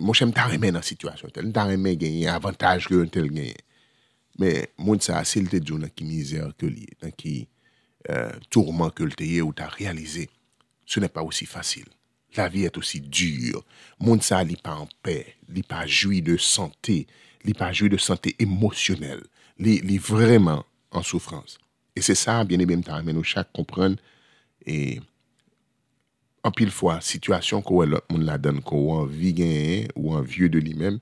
mon 0.00 0.14
chèm 0.16 0.32
ta 0.34 0.46
remè 0.50 0.70
nan 0.74 0.84
situasyon 0.86 1.32
tel, 1.34 1.50
ta 1.54 1.66
remè 1.70 1.96
genye 2.00 2.30
avantaj 2.30 2.86
ke 2.86 2.96
yon 2.96 3.10
tel 3.12 3.28
genye. 3.32 3.56
Men, 4.40 4.68
moun 4.80 5.02
sa, 5.04 5.20
sil 5.28 5.50
te 5.52 5.60
djou 5.60 5.80
nan 5.80 5.92
ki 5.92 6.06
mizer 6.08 6.52
ke 6.58 6.70
liye, 6.70 6.94
nan 7.02 7.12
ki 7.18 7.34
euh, 8.08 8.32
tourman 8.52 8.92
ke 8.94 9.06
lte 9.10 9.26
ye 9.28 9.42
ou 9.44 9.52
ta 9.56 9.68
realize. 9.74 10.28
Ce 10.86 11.00
n'est 11.00 11.08
pas 11.08 11.22
aussi 11.22 11.46
facile. 11.46 11.86
La 12.36 12.48
vie 12.48 12.64
est 12.64 12.78
aussi 12.78 13.00
dure. 13.00 13.64
Moun 14.00 14.20
ça 14.20 14.44
n'est 14.44 14.56
pas 14.56 14.74
en 14.74 14.88
paix, 15.02 15.36
n'est 15.48 15.62
pas 15.62 15.86
joui 15.86 16.22
de 16.22 16.36
santé, 16.36 17.06
n'est 17.44 17.54
pas 17.54 17.72
joui 17.72 17.88
de 17.88 17.96
santé 17.96 18.34
émotionnelle, 18.38 19.22
n'est 19.58 19.98
vraiment 19.98 20.64
en 20.90 21.02
souffrance. 21.02 21.58
Et 21.94 22.00
c'est 22.00 22.14
ça, 22.14 22.42
bien 22.44 22.58
aimé, 22.58 22.76
nous 23.12 23.24
chaque 23.24 23.52
comprendre 23.52 23.96
et 24.64 25.00
en 26.44 26.50
pile 26.50 26.70
fois, 26.70 27.00
situation 27.00 27.62
qu'on 27.62 27.82
l'autre 27.82 28.06
la 28.18 28.38
donne, 28.38 28.62
qu'on 28.62 28.94
envie 28.94 29.32
gagner 29.32 29.88
ou 29.94 30.14
un 30.14 30.22
vieux 30.22 30.48
de 30.48 30.58
lui-même, 30.58 30.98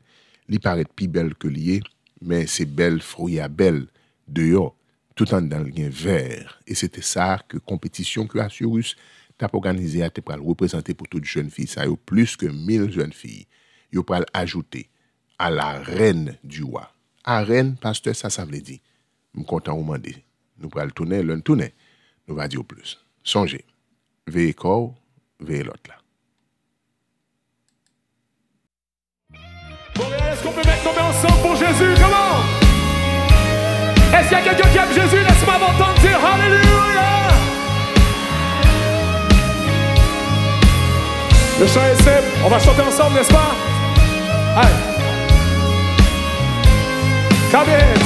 il 0.49 0.61
paraît 0.61 0.85
plus 0.85 1.09
belle 1.09 1.35
que 1.35 1.49
lié, 1.49 1.81
mais 2.21 2.47
c'est 2.47 2.67
belle, 2.67 3.01
fruit 3.01 3.41
à 3.41 3.49
belle, 3.49 3.87
dehors, 4.29 4.77
tout 5.15 5.33
en 5.33 5.41
dans 5.41 5.63
le 5.63 5.89
vert. 5.89 6.61
Et 6.67 6.75
c'était 6.75 7.03
ça 7.03 7.43
que 7.49 7.57
compétition 7.57 8.27
que 8.27 8.39
Assurus 8.39 8.97
t'a 9.40 9.49
organisé 9.54 10.02
à 10.02 10.11
te 10.11 10.20
représenter 10.20 10.92
pour 10.92 11.09
toutes 11.09 11.25
jeunes 11.25 11.50
filles. 11.50 11.66
Ça 11.66 11.87
y 11.87 11.88
a 11.88 11.97
plus 11.97 12.37
que 12.37 12.47
1000 12.47 12.92
jeunes 12.92 13.12
filles. 13.12 13.47
Il 13.90 14.02
pas 14.02 14.20
ajouter 14.35 14.90
à 15.38 15.50
la 15.50 15.78
reine 15.78 16.37
du 16.44 16.62
roi. 16.62 16.92
À 17.25 17.42
reine, 17.42 17.76
pasteur, 17.76 18.14
ça, 18.14 18.28
ça 18.28 18.44
veut 18.44 18.61
dire. 18.61 18.80
Je 19.32 19.40
suis 19.40 19.47
content 19.47 19.76
de 19.76 19.82
demander. 19.82 20.25
Nous 20.59 20.68
le 20.75 20.90
tourner, 20.90 21.23
l'un 21.23 21.40
tourner. 21.40 21.73
Nous 22.28 22.35
va 22.35 22.49
dire 22.49 22.64
plus. 22.64 23.02
Songez. 23.25 23.64
Veillez 24.26 24.52
corps, 24.52 24.94
veillez 25.40 25.62
l'autre 25.62 25.88
là. 25.88 25.97
est-ce 30.32 30.42
qu'on 30.42 30.52
peut 30.52 30.66
mettre 30.66 30.85
nos 30.85 30.92
mains 30.92 31.09
ensemble 31.09 31.42
pour 31.42 31.56
Jésus? 31.56 31.94
Comment? 31.97 32.44
Est-ce 34.18 34.28
qu'il 34.28 34.38
y 34.38 34.40
a 34.40 34.44
quelqu'un 34.44 34.70
qui 34.70 34.78
aime 34.78 34.92
Jésus? 34.92 35.25
Laisse-moi 35.25 35.59
m'entendre 35.59 36.00
dire 36.00 36.25
Alléluia! 36.25 37.20
Le 41.61 41.67
chant 41.67 41.81
est 41.85 42.02
simple. 42.02 42.25
On 42.43 42.49
va 42.49 42.59
chanter 42.59 42.81
ensemble, 42.81 43.17
n'est-ce 43.17 43.31
pas? 43.31 43.55
Allez. 44.57 44.69
Cabez. 47.52 48.00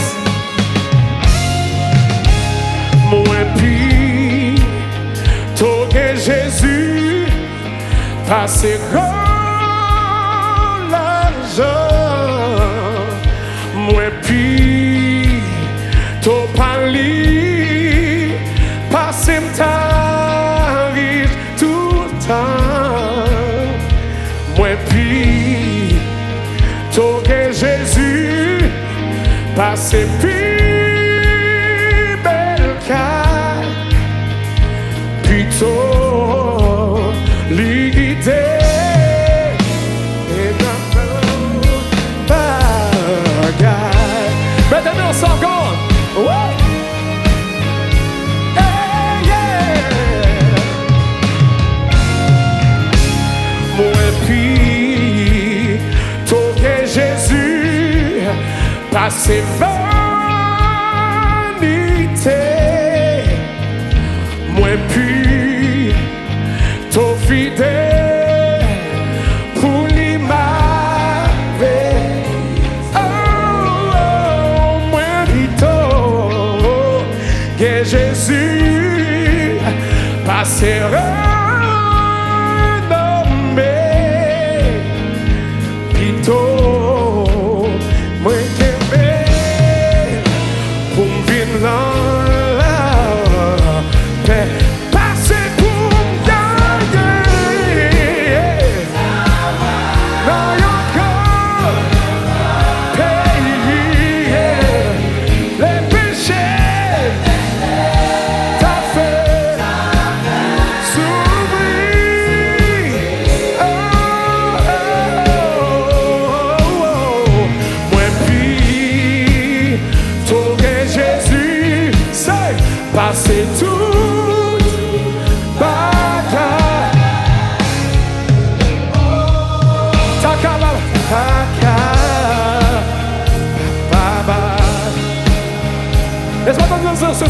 Moins 3.11 3.45
pire, 3.57 4.61
que 5.89 6.17
Jésus, 6.17 7.27
passez 8.27 8.81
grand 8.93 9.24
você 59.25 59.41
vai. 59.59 59.84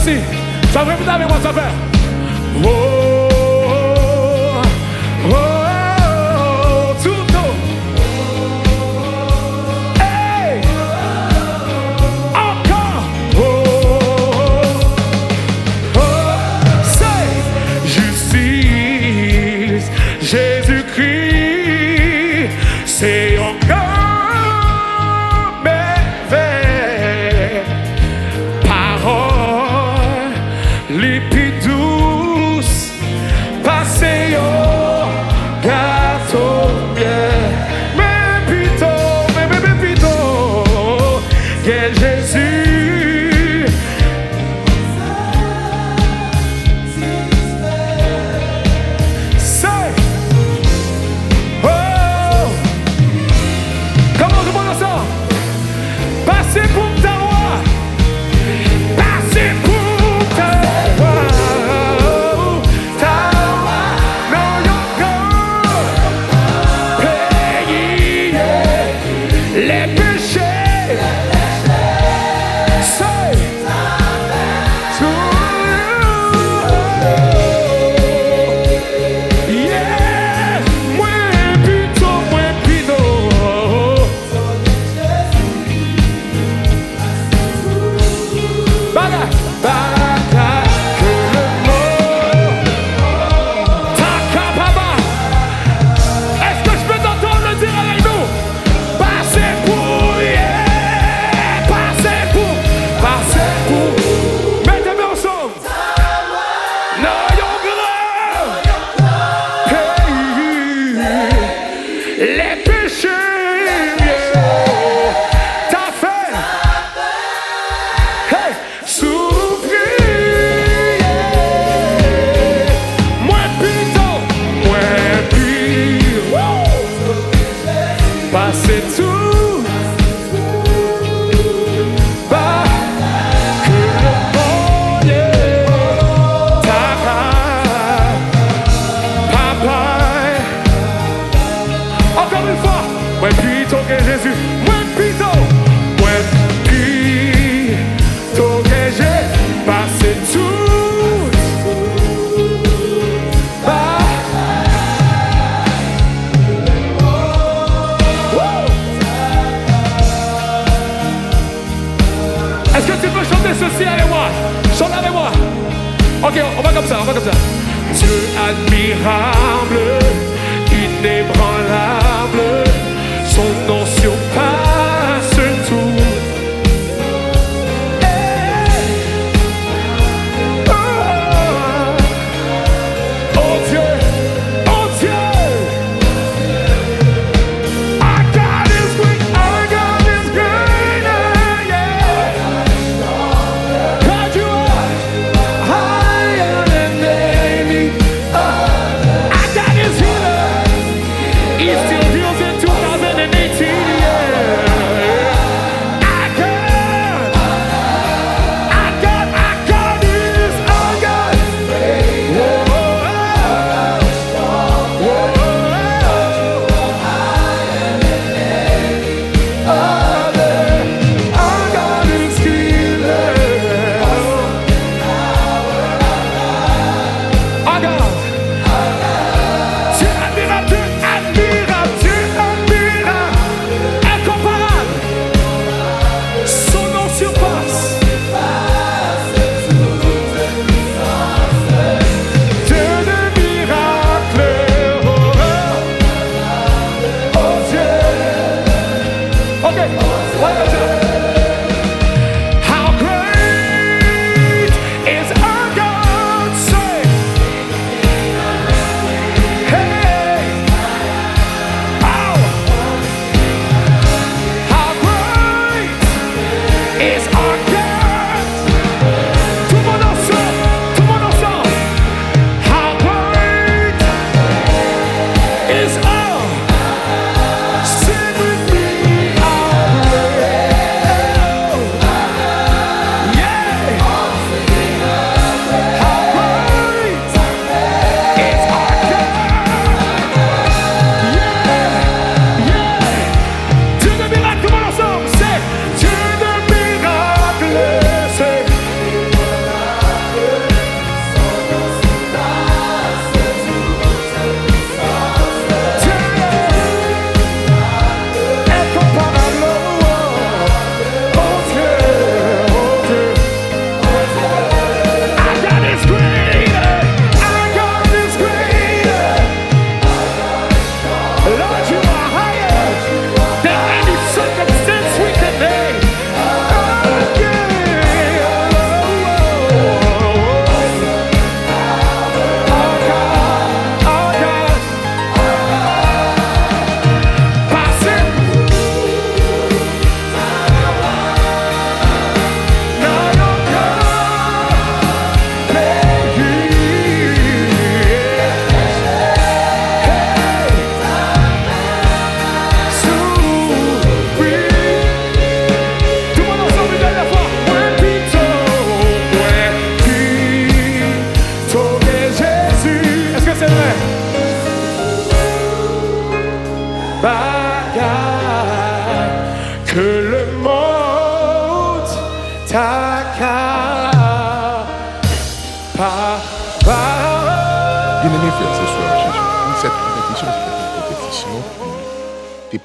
Ceci. 0.05 0.19
Ça 0.73 0.85
va 0.85 0.97
vous 0.97 1.09
avec 1.09 1.29
moi, 1.29 1.39
ça 1.43 1.53
fait. 1.53 1.61
Oh, 2.65 3.14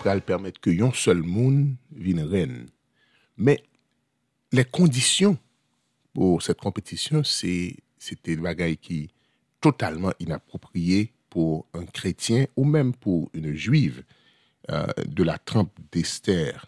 à 0.05 0.15
le 0.15 0.21
permettre 0.21 0.59
que 0.59 0.69
yon 0.69 0.91
seul 0.93 1.21
monde 1.23 1.75
vienne 1.91 2.21
reine. 2.21 2.65
Mais 3.37 3.63
les 4.51 4.65
conditions 4.65 5.37
pour 6.13 6.41
cette 6.41 6.59
compétition, 6.59 7.23
c'était 7.23 7.75
des 8.23 8.35
bagailles 8.35 8.77
qui 8.77 9.09
totalement 9.61 10.13
inappropriées 10.19 11.13
pour 11.29 11.67
un 11.73 11.85
chrétien 11.85 12.47
ou 12.55 12.63
même 12.65 12.93
pour 12.93 13.29
une 13.33 13.53
juive 13.53 14.03
euh, 14.69 14.87
de 15.05 15.23
la 15.23 15.37
trempe 15.37 15.77
d'Esther. 15.91 16.65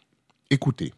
Écoutez, 0.49 0.93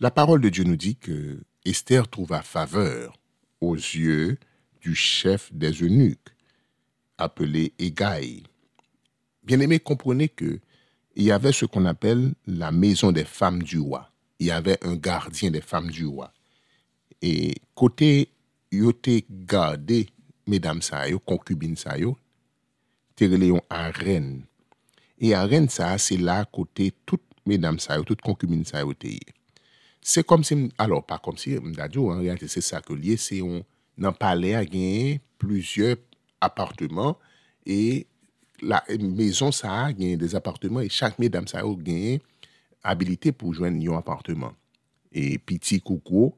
la 0.00 0.10
parole 0.10 0.40
de 0.40 0.48
Dieu 0.48 0.64
nous 0.64 0.76
dit 0.76 0.96
que 0.96 1.42
Esther 1.64 2.08
trouva 2.08 2.42
faveur 2.42 3.18
aux 3.60 3.74
yeux 3.74 4.38
du 4.80 4.94
chef 4.94 5.52
des 5.52 5.72
eunuques, 5.82 6.28
appelé 7.18 7.72
Égaï. 7.78 8.44
Bien-aimés, 9.42 9.80
comprenez 9.80 10.28
que 10.28 10.60
il 11.18 11.24
y 11.24 11.32
avait 11.32 11.50
ce 11.52 11.66
qu'on 11.66 11.84
appelle 11.84 12.32
la 12.46 12.70
maison 12.70 13.10
des 13.10 13.24
femmes 13.24 13.60
du 13.60 13.80
roi. 13.80 14.08
Il 14.38 14.46
y 14.46 14.50
avait 14.52 14.78
un 14.84 14.94
gardien 14.94 15.50
des 15.50 15.60
femmes 15.60 15.90
du 15.90 16.06
roi. 16.06 16.32
Et 17.20 17.56
côté, 17.74 18.30
yo 18.70 18.92
te 18.92 19.20
gardé, 19.28 20.08
mesdames 20.46 20.80
sa 20.80 21.08
yo, 21.08 21.18
concubines 21.18 21.74
sa 21.76 21.98
yo, 21.98 22.16
yon 23.20 23.60
arène. 23.68 24.44
Et 25.18 25.34
arène 25.34 25.68
ça, 25.68 25.98
c'est 25.98 26.16
là 26.16 26.44
côté 26.44 26.92
toutes 27.04 27.20
mesdames 27.44 27.80
sa 27.80 27.96
yo, 27.96 28.04
toutes 28.04 28.20
concubines. 28.20 28.64
C'est 30.00 30.24
comme 30.24 30.44
si, 30.44 30.70
alors 30.78 31.04
pas 31.04 31.18
comme 31.18 31.36
si, 31.36 31.58
en 31.58 32.18
réalité 32.20 32.46
c'est 32.46 32.60
ça 32.60 32.80
que 32.80 32.92
lié, 32.92 33.16
c'est 33.16 33.42
on, 33.42 33.64
nan 33.96 34.14
palais 34.14 34.54
a 34.54 34.62
plusieurs 35.36 35.96
appartements 36.40 37.18
et 37.66 38.06
la 38.62 38.84
maison 38.98 39.52
ça 39.52 39.84
a 39.84 39.92
gagné 39.92 40.16
des 40.16 40.34
appartements 40.34 40.80
et 40.80 40.88
chaque 40.88 41.18
mesdames 41.18 41.46
ça 41.46 41.60
a 41.60 41.74
gagné 41.76 42.20
habilité 42.82 43.32
pour 43.32 43.54
joindre 43.54 43.92
un 43.92 43.98
appartement. 43.98 44.52
Et 45.12 45.38
petit 45.38 45.80
coucou, 45.80 46.34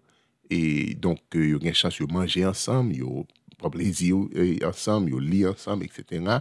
et 0.48 0.94
donc 0.94 1.20
euh, 1.34 1.46
yo 1.46 1.60
gen 1.60 1.74
chance 1.74 1.98
de 2.00 2.12
manger 2.12 2.44
ensemble, 2.46 2.96
yo 2.96 3.26
prend 3.58 3.70
plaisir 3.70 4.16
euh, 4.36 4.58
ensemble, 4.64 5.10
yo 5.10 5.18
lit 5.18 5.46
ensemble, 5.46 5.84
etc. 5.84 6.38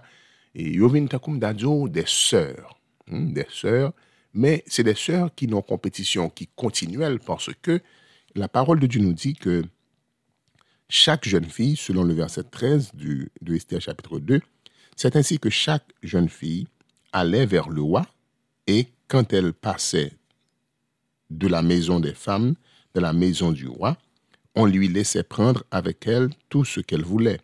Et 0.55 0.77
vin 0.77 1.05
ta 1.07 1.19
comme 1.19 1.39
des 1.39 2.03
sœurs, 2.05 2.79
hein, 3.11 3.21
des 3.21 3.45
sœurs, 3.49 3.93
mais 4.33 4.63
c'est 4.67 4.83
des 4.83 4.95
sœurs 4.95 5.33
qui 5.35 5.47
n'ont 5.47 5.61
compétition 5.61 6.29
qui 6.29 6.47
continuelle 6.55 7.19
parce 7.19 7.51
que 7.61 7.81
la 8.35 8.47
parole 8.47 8.79
de 8.79 8.87
Dieu 8.87 9.01
nous 9.01 9.13
dit 9.13 9.33
que 9.33 9.63
chaque 10.87 11.27
jeune 11.27 11.45
fille, 11.45 11.75
selon 11.75 12.03
le 12.03 12.13
verset 12.13 12.43
13 12.43 12.95
du, 12.95 13.31
de 13.41 13.55
Esther 13.55 13.81
chapitre 13.81 14.19
2, 14.19 14.41
c'est 14.99 15.15
ainsi 15.15 15.39
que 15.39 15.49
chaque 15.49 15.93
jeune 16.03 16.27
fille 16.27 16.67
allait 17.13 17.45
vers 17.45 17.69
le 17.69 17.81
roi 17.81 18.05
et 18.67 18.87
quand 19.07 19.31
elle 19.31 19.53
passait 19.53 20.11
de 21.29 21.47
la 21.47 21.61
maison 21.61 22.01
des 22.01 22.13
femmes, 22.13 22.55
de 22.93 22.99
la 22.99 23.13
maison 23.13 23.53
du 23.53 23.65
roi, 23.65 23.95
on 24.55 24.65
lui 24.65 24.89
laissait 24.89 25.23
prendre 25.23 25.63
avec 25.71 26.05
elle 26.05 26.29
tout 26.49 26.65
ce 26.65 26.81
qu'elle 26.81 27.05
voulait. 27.05 27.39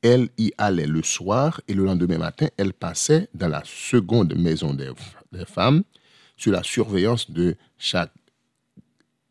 Elle 0.00 0.28
y 0.38 0.52
allait 0.58 0.86
le 0.86 1.02
soir 1.02 1.60
et 1.66 1.74
le 1.74 1.84
lendemain 1.84 2.18
matin, 2.18 2.46
elle 2.56 2.72
passait 2.72 3.28
dans 3.34 3.48
la 3.48 3.64
seconde 3.64 4.36
maison 4.36 4.72
des, 4.72 4.92
femmes 5.44 5.82
sous 6.36 6.52
la 6.52 6.62
surveillance 6.62 7.32
de 7.32 7.56
chaque, 7.78 8.14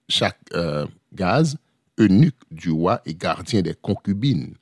chaque 0.09 0.41
euh, 0.53 0.85
gaz, 1.13 1.55
eunuque 1.97 2.35
du 2.51 2.71
roi 2.71 3.01
et 3.05 3.13
gardien 3.13 3.61
des 3.61 3.75
concubines. 3.75 4.55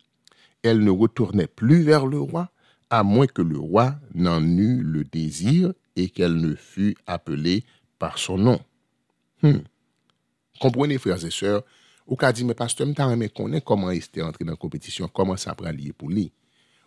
Elle 0.62 0.84
ne 0.84 0.91
retournait 0.91 1.47
plus 1.47 1.82
vers 1.82 2.06
le 2.06 2.19
roi, 2.19 2.51
à 2.89 3.03
moins 3.03 3.27
que 3.27 3.41
le 3.41 3.57
roi 3.57 3.95
n'en 4.13 4.41
eût 4.43 4.81
le 4.81 5.03
désir 5.03 5.73
et 5.95 6.09
qu'elle 6.09 6.35
ne 6.35 6.55
fût 6.55 6.95
appelée 7.05 7.63
par 7.99 8.17
son 8.17 8.37
nom. 8.37 8.59
Hmm. 9.41 9.59
Comprenez, 10.59 10.97
frères 10.97 11.23
et 11.25 11.31
sœurs, 11.31 11.63
au 12.05 12.15
cas 12.15 12.31
dit, 12.31 12.43
mais 12.43 12.53
pasteur, 12.53 12.85
me 12.87 13.27
connaît 13.27 13.61
comment 13.61 13.91
Esther 13.91 14.25
entré 14.25 14.43
dans 14.43 14.51
la 14.51 14.57
compétition, 14.57 15.07
comment 15.07 15.37
ça 15.37 15.55
prend 15.55 15.71
lié 15.71 15.93
pour 15.93 16.09
lui. 16.09 16.31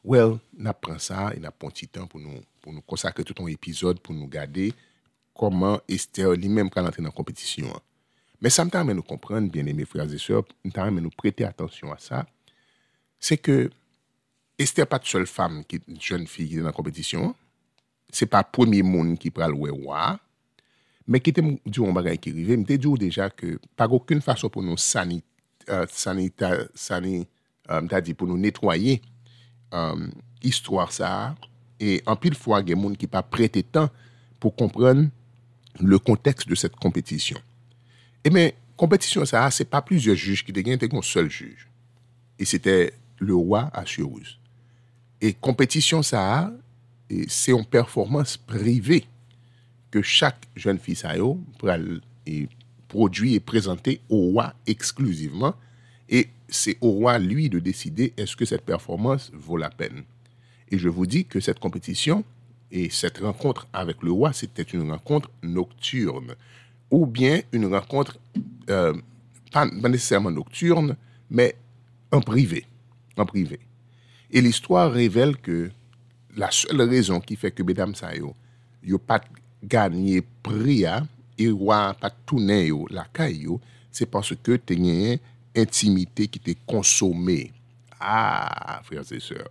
Well, 0.04 0.38
on 0.58 0.66
apprend 0.66 0.98
ça 0.98 1.32
et 1.34 1.40
on 1.40 1.44
a 1.44 1.48
un 1.48 1.50
petit 1.50 1.88
temps 1.88 2.06
pour 2.06 2.20
nous, 2.20 2.40
pour 2.60 2.72
nous 2.72 2.82
consacrer 2.82 3.24
tout 3.24 3.34
un 3.42 3.46
épisode 3.46 3.98
pour 4.00 4.14
nous 4.14 4.28
garder 4.28 4.72
comment 5.34 5.80
Esther 5.88 6.32
lui-même 6.32 6.70
quand 6.70 6.84
entré 6.84 7.02
dans 7.02 7.08
la 7.08 7.14
compétition. 7.14 7.66
Mais 8.40 8.50
ça 8.50 8.64
me 8.64 8.70
de 8.70 8.92
nous 8.92 9.02
comprendre, 9.02 9.50
bien 9.50 9.66
aimés 9.66 9.84
frères 9.84 10.12
et 10.12 10.18
sœurs, 10.18 10.44
me 10.64 10.70
permet 10.70 10.98
de 10.98 11.04
nous 11.04 11.10
prêter 11.10 11.44
attention 11.44 11.92
à 11.92 11.98
ça. 11.98 12.26
C'est 13.18 13.38
que 14.56 14.62
Esther 14.62 14.86
pas 14.86 14.98
de 14.98 15.06
seule 15.06 15.26
femme, 15.26 15.64
qui, 15.64 15.80
une 15.88 16.00
jeune 16.00 16.26
fille 16.26 16.48
qui 16.48 16.56
est 16.56 16.60
dans 16.60 16.66
la 16.66 16.72
compétition. 16.72 17.34
C'est 18.10 18.26
pas 18.26 18.38
le 18.38 18.50
premier 18.50 18.82
monde 18.82 19.18
qui 19.18 19.30
prend 19.30 19.48
le 19.48 19.70
roi. 19.70 20.18
Mais 21.08 21.20
qui 21.20 21.30
était 21.30 21.42
du 21.64 21.80
un 21.84 21.92
bagage 21.92 22.18
qui 22.18 22.30
arrivait, 22.30 22.56
me 22.56 22.64
dit 22.64 22.98
déjà 22.98 23.30
que 23.30 23.60
par 23.76 23.92
aucune 23.92 24.20
façon 24.20 24.48
pour 24.48 24.62
nous 24.62 24.74
euh, 25.68 25.86
euh, 27.70 28.00
dit 28.00 28.14
pour 28.14 28.26
nous 28.26 28.38
nettoyer 28.38 29.02
euh, 29.72 30.08
histoire 30.42 30.92
ça 30.92 31.34
et 31.78 32.02
en 32.06 32.16
pile 32.16 32.34
fois 32.34 32.60
il 32.60 32.68
y 32.68 32.72
a 32.72 32.74
des 32.74 32.82
gens 32.82 32.94
qui 32.94 33.06
pas 33.06 33.22
prêté 33.22 33.62
temps 33.62 33.88
pour 34.40 34.56
comprendre 34.56 35.08
le 35.80 35.98
contexte 35.98 36.48
de 36.48 36.54
cette 36.56 36.74
compétition. 36.74 37.38
Et 38.24 38.30
mais 38.30 38.56
compétition 38.76 39.24
ça 39.24 39.48
c'est 39.52 39.64
pas 39.64 39.82
plusieurs 39.82 40.16
juges 40.16 40.44
qui 40.44 40.52
deviennent 40.52 40.78
un 40.92 41.02
seul 41.02 41.30
juge. 41.30 41.68
Et 42.38 42.44
c'était 42.44 42.92
le 43.18 43.34
roi 43.34 43.70
Assuérus. 43.72 44.38
Et 45.20 45.32
compétition 45.32 46.02
ça 46.02 46.52
c'est 47.28 47.52
une 47.52 47.64
performance 47.64 48.36
privée 48.36 49.06
que 49.90 50.02
chaque 50.02 50.46
jeune 50.56 50.78
fille 50.78 50.96
ça 50.96 51.14
et 52.26 52.48
produit 52.88 53.34
et 53.34 53.40
présenté 53.40 54.00
au 54.08 54.30
roi 54.32 54.54
exclusivement 54.66 55.54
et 56.08 56.28
c'est 56.48 56.76
au 56.80 56.90
roi 56.90 57.18
lui 57.18 57.48
de 57.48 57.58
décider 57.58 58.12
est-ce 58.16 58.36
que 58.36 58.44
cette 58.44 58.64
performance 58.64 59.30
vaut 59.34 59.56
la 59.56 59.70
peine. 59.70 60.04
Et 60.70 60.78
je 60.78 60.88
vous 60.88 61.06
dis 61.06 61.24
que 61.24 61.40
cette 61.40 61.58
compétition 61.58 62.24
et 62.70 62.90
cette 62.90 63.18
rencontre 63.18 63.66
avec 63.72 64.02
le 64.02 64.12
roi, 64.12 64.32
c'était 64.32 64.62
une 64.62 64.90
rencontre 64.90 65.30
nocturne 65.42 66.34
ou 66.90 67.06
bien 67.06 67.40
une 67.52 67.66
rencontre 67.66 68.18
euh, 68.70 68.94
pas, 69.52 69.68
pas 69.68 69.88
nécessairement 69.88 70.30
nocturne, 70.30 70.96
mais 71.30 71.56
en 72.12 72.20
privé, 72.20 72.64
en 73.16 73.26
privé. 73.26 73.58
Et 74.30 74.40
l'histoire 74.40 74.90
révèle 74.92 75.36
que 75.36 75.70
la 76.36 76.50
seule 76.50 76.82
raison 76.82 77.20
qui 77.20 77.36
fait 77.36 77.50
que 77.50 77.62
mesdames 77.62 77.94
ça 77.94 78.14
yo, 78.14 78.34
yo 78.82 78.98
pas 78.98 79.20
gagné 79.62 80.22
prix 80.42 80.84
et 81.38 81.50
roi 81.50 81.94
pas 82.00 82.12
la 82.90 83.04
caille 83.12 83.48
c'est 83.90 84.06
parce 84.06 84.34
que 84.36 84.56
tu 84.56 84.74
une 84.74 85.18
intimité 85.56 86.28
qui 86.28 86.38
t'est 86.38 86.58
consommée. 86.66 87.50
Ah, 87.98 88.82
frères 88.84 89.10
et 89.10 89.20
sœurs. 89.20 89.48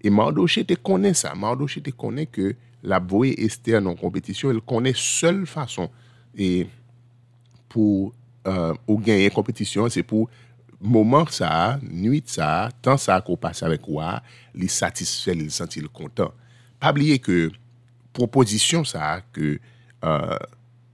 Et 0.00 0.10
Mardoché 0.10 0.64
te 0.64 0.74
connaît 0.74 1.12
ça. 1.12 1.34
Mardoché 1.34 1.80
te 1.80 1.90
connaît 1.90 2.26
que 2.26 2.54
la 2.84 3.00
voie 3.00 3.26
Esther 3.26 3.84
en 3.84 3.96
compétition, 3.96 4.50
elle 4.50 4.60
connaît 4.60 4.92
seule 4.94 5.44
façon 5.46 5.90
et 6.36 6.68
pour 7.68 8.14
euh, 8.46 8.72
ou 8.86 8.98
gagner 8.98 9.28
compétition, 9.30 9.88
c'est 9.88 10.02
pour 10.02 10.30
moment 10.80 11.26
ça, 11.26 11.78
nuit 11.82 12.22
ça, 12.26 12.70
temps 12.82 12.96
ça 12.96 13.20
qu'on 13.20 13.36
passe 13.36 13.62
avec 13.62 13.82
quoi, 13.82 14.22
les 14.54 14.68
satisfait, 14.68 15.34
les 15.34 15.50
sentir 15.50 15.90
content. 15.92 16.32
Pas 16.78 16.90
oublier 16.90 17.18
que 17.18 17.50
proposition 18.12 18.84
ça 18.84 19.22
que 19.32 19.58
euh, 20.04 20.38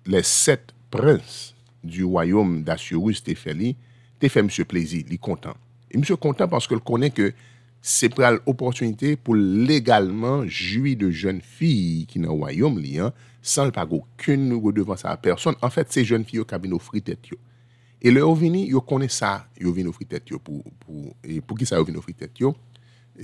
les 0.06 0.22
sept 0.22 0.72
princes 0.90 1.54
du 1.82 2.04
royaume 2.04 2.62
d'Assurus 2.62 3.22
t'es 3.22 3.34
fait 3.34 3.54
li, 3.54 3.76
t'es 4.18 4.28
fait 4.28 4.42
monsieur 4.42 4.64
plaisir, 4.64 5.04
il 5.08 5.18
content. 5.18 5.54
Et 5.90 5.98
monsieur 5.98 6.16
content 6.16 6.48
parce 6.48 6.66
que 6.66 6.74
le 6.74 6.80
connaît 6.80 7.10
que 7.10 7.32
c'est 7.80 8.08
pour 8.08 8.24
l'opportunité 8.24 9.14
pour 9.14 9.36
légalement 9.36 10.44
jouir 10.48 10.96
de 10.96 11.10
jeunes 11.10 11.40
filles 11.40 12.06
qui 12.06 12.18
dans 12.18 12.32
le 12.32 12.38
royaume 12.38 12.80
li, 12.80 12.98
hein, 12.98 13.12
sans 13.42 13.64
le 13.64 13.70
pas 13.70 13.86
aucune 13.88 14.52
redevance 14.54 15.04
à 15.04 15.10
la 15.10 15.16
personne. 15.16 15.54
En 15.62 15.70
fait, 15.70 15.92
ces 15.92 16.04
jeunes 16.04 16.24
filles 16.24 16.40
au 16.40 16.44
cabinet 16.44 16.74
offrit 16.74 17.00
tête 17.00 17.20
Et 18.06 18.10
leur 18.12 18.36
vini, 18.36 18.68
yo 18.68 18.80
connaît 18.80 19.08
ça, 19.08 19.48
yo 19.60 19.72
viennent 19.72 19.88
offrir 19.88 20.06
tête 20.06 20.30
pour 20.38 20.62
pour 20.78 21.16
et 21.24 21.40
pour 21.40 21.58
qui 21.58 21.66
ça 21.66 21.82
viennent 21.82 21.96
offrir 21.96 22.14
tête. 22.14 22.38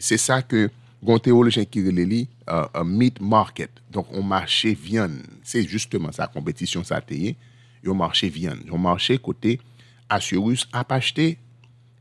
C'est 0.00 0.16
ça 0.18 0.42
que 0.42 0.70
gon 1.00 1.20
théologien 1.20 1.64
qui 1.64 1.86
relève 1.86 2.26
un 2.48 2.82
meat 2.82 3.20
market. 3.20 3.70
Donc 3.92 4.06
on 4.10 4.24
marché 4.24 4.74
viande. 4.74 5.22
C'est 5.44 5.62
justement 5.62 6.10
ça 6.10 6.26
compétition 6.26 6.82
ça 6.82 7.00
tayé. 7.00 7.36
Yo 7.84 7.94
marché 7.94 8.28
viande. 8.28 8.64
Yo 8.66 8.76
marché 8.76 9.18
côté 9.18 9.60
Assurus 10.08 10.66
a 10.72 10.84
acheté 10.92 11.38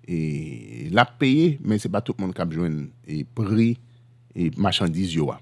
et 0.07 0.89
l'a 0.89 1.05
payé 1.05 1.59
mais 1.63 1.77
c'est 1.77 1.87
pas 1.87 2.01
tout 2.01 2.15
le 2.17 2.23
monde 2.23 2.33
qui 2.33 2.41
a 2.41 2.45
besoin 2.45 2.87
et 3.07 3.23
prix 3.23 3.77
et 4.33 4.49
marchandise 4.57 5.13
yo. 5.13 5.29
a. 5.29 5.39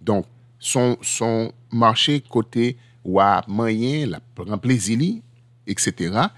Donc 0.00 0.24
son 0.60 0.98
son 1.02 1.50
marché 1.72 2.20
côté 2.20 2.76
wa 3.04 3.44
moyen 3.48 4.06
la 4.06 4.20
prend 4.20 4.56
plaisir 4.56 5.20
etc. 5.66 6.28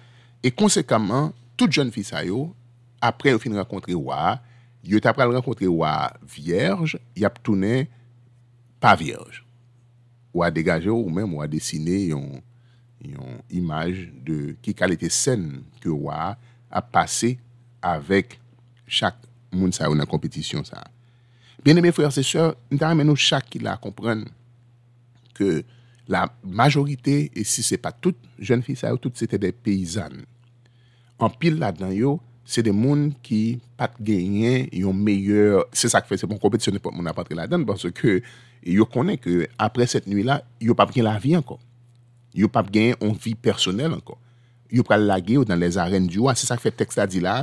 Et 0.47 0.53
conséquemment 0.53 1.33
toute 1.57 1.73
jeune 1.73 1.91
fille 1.91 2.05
ça 2.05 2.25
yo 2.25 2.55
après 3.01 3.33
au 3.33 3.39
fin 3.41 3.53
rencontrer 3.53 3.97
wa 3.97 4.41
yo 4.85 5.01
t'a 5.01 5.13
pral 5.13 5.35
rencontrer 5.35 5.67
wa 5.67 6.13
vierge, 6.23 7.01
y 7.17 7.25
a 7.25 7.31
tourné 7.31 7.91
pas 8.79 8.95
vierge. 8.95 9.45
Ou 10.33 10.45
a 10.45 10.51
dégagé 10.53 10.89
ou 10.89 11.11
même 11.11 11.35
ou 11.35 11.43
a 11.43 11.49
dessiné 11.49 12.11
une 12.13 12.41
une 13.03 13.19
image 13.51 14.13
de 14.25 14.55
qui 14.63 14.73
qualité 14.73 15.11
scène 15.11 15.65
que 15.81 15.89
wa 15.89 16.39
a 16.71 16.81
passé 16.81 17.41
avec 17.83 18.39
chaque 18.87 19.19
monde 19.51 19.75
ça 19.75 19.87
dans 19.87 19.95
la 19.97 20.07
compétition 20.07 20.63
ça. 20.63 20.85
Bien 21.65 21.75
aimés 21.75 21.91
frères 21.91 22.17
et 22.17 22.23
sœurs, 22.23 22.55
nous 22.71 23.03
nous 23.03 23.17
chaque 23.17 23.51
qui 23.51 23.59
la 23.59 23.77
comprendre 23.79 24.27
que 25.35 25.65
la 26.07 26.33
majorité 26.45 27.33
et 27.35 27.43
si 27.43 27.65
c'est 27.65 27.79
pas 27.79 27.91
toutes 27.91 28.23
jeunes 28.39 28.63
filles 28.63 28.77
ça 28.77 28.97
toutes 28.97 29.17
c'était 29.17 29.39
des 29.41 29.51
an 31.21 31.33
pil 31.33 31.57
bon, 31.57 31.63
la 31.65 31.73
dan 31.75 31.95
yo, 31.97 32.17
se 32.47 32.63
de 32.63 32.73
moun 32.75 33.09
ki 33.27 33.59
pat 33.79 33.97
genyen 33.99 34.69
yon 34.77 34.97
meyye, 34.97 35.63
se 35.75 35.91
sa 35.93 36.03
kfe, 36.05 36.19
se 36.21 36.29
bon 36.31 36.41
kompetisyon 36.43 36.79
pou 36.83 36.95
moun 36.95 37.09
apatre 37.11 37.37
la 37.39 37.49
dan, 37.51 37.65
parce 37.67 37.91
ke 37.97 38.21
yo 38.67 38.87
konen 38.91 39.19
ke 39.21 39.49
apre 39.63 39.87
set 39.91 40.07
nwi 40.11 40.27
la, 40.27 40.41
yo 40.63 40.77
pap 40.79 40.95
gen 40.95 41.09
la 41.09 41.17
vi 41.23 41.35
ankon. 41.39 41.59
Yo 42.37 42.51
pap 42.53 42.71
genyen 42.73 43.01
an 43.05 43.17
vi 43.17 43.35
personel 43.35 43.97
ankon. 43.97 44.21
Yo 44.73 44.83
pral 44.87 45.07
lage 45.07 45.37
yo 45.37 45.45
dan 45.47 45.61
les 45.63 45.79
aren 45.79 46.09
diwa, 46.11 46.35
se 46.39 46.49
sa 46.49 46.59
kfe 46.59 46.73
tekst 46.75 46.99
la 46.99 47.07
di 47.11 47.23
la, 47.23 47.41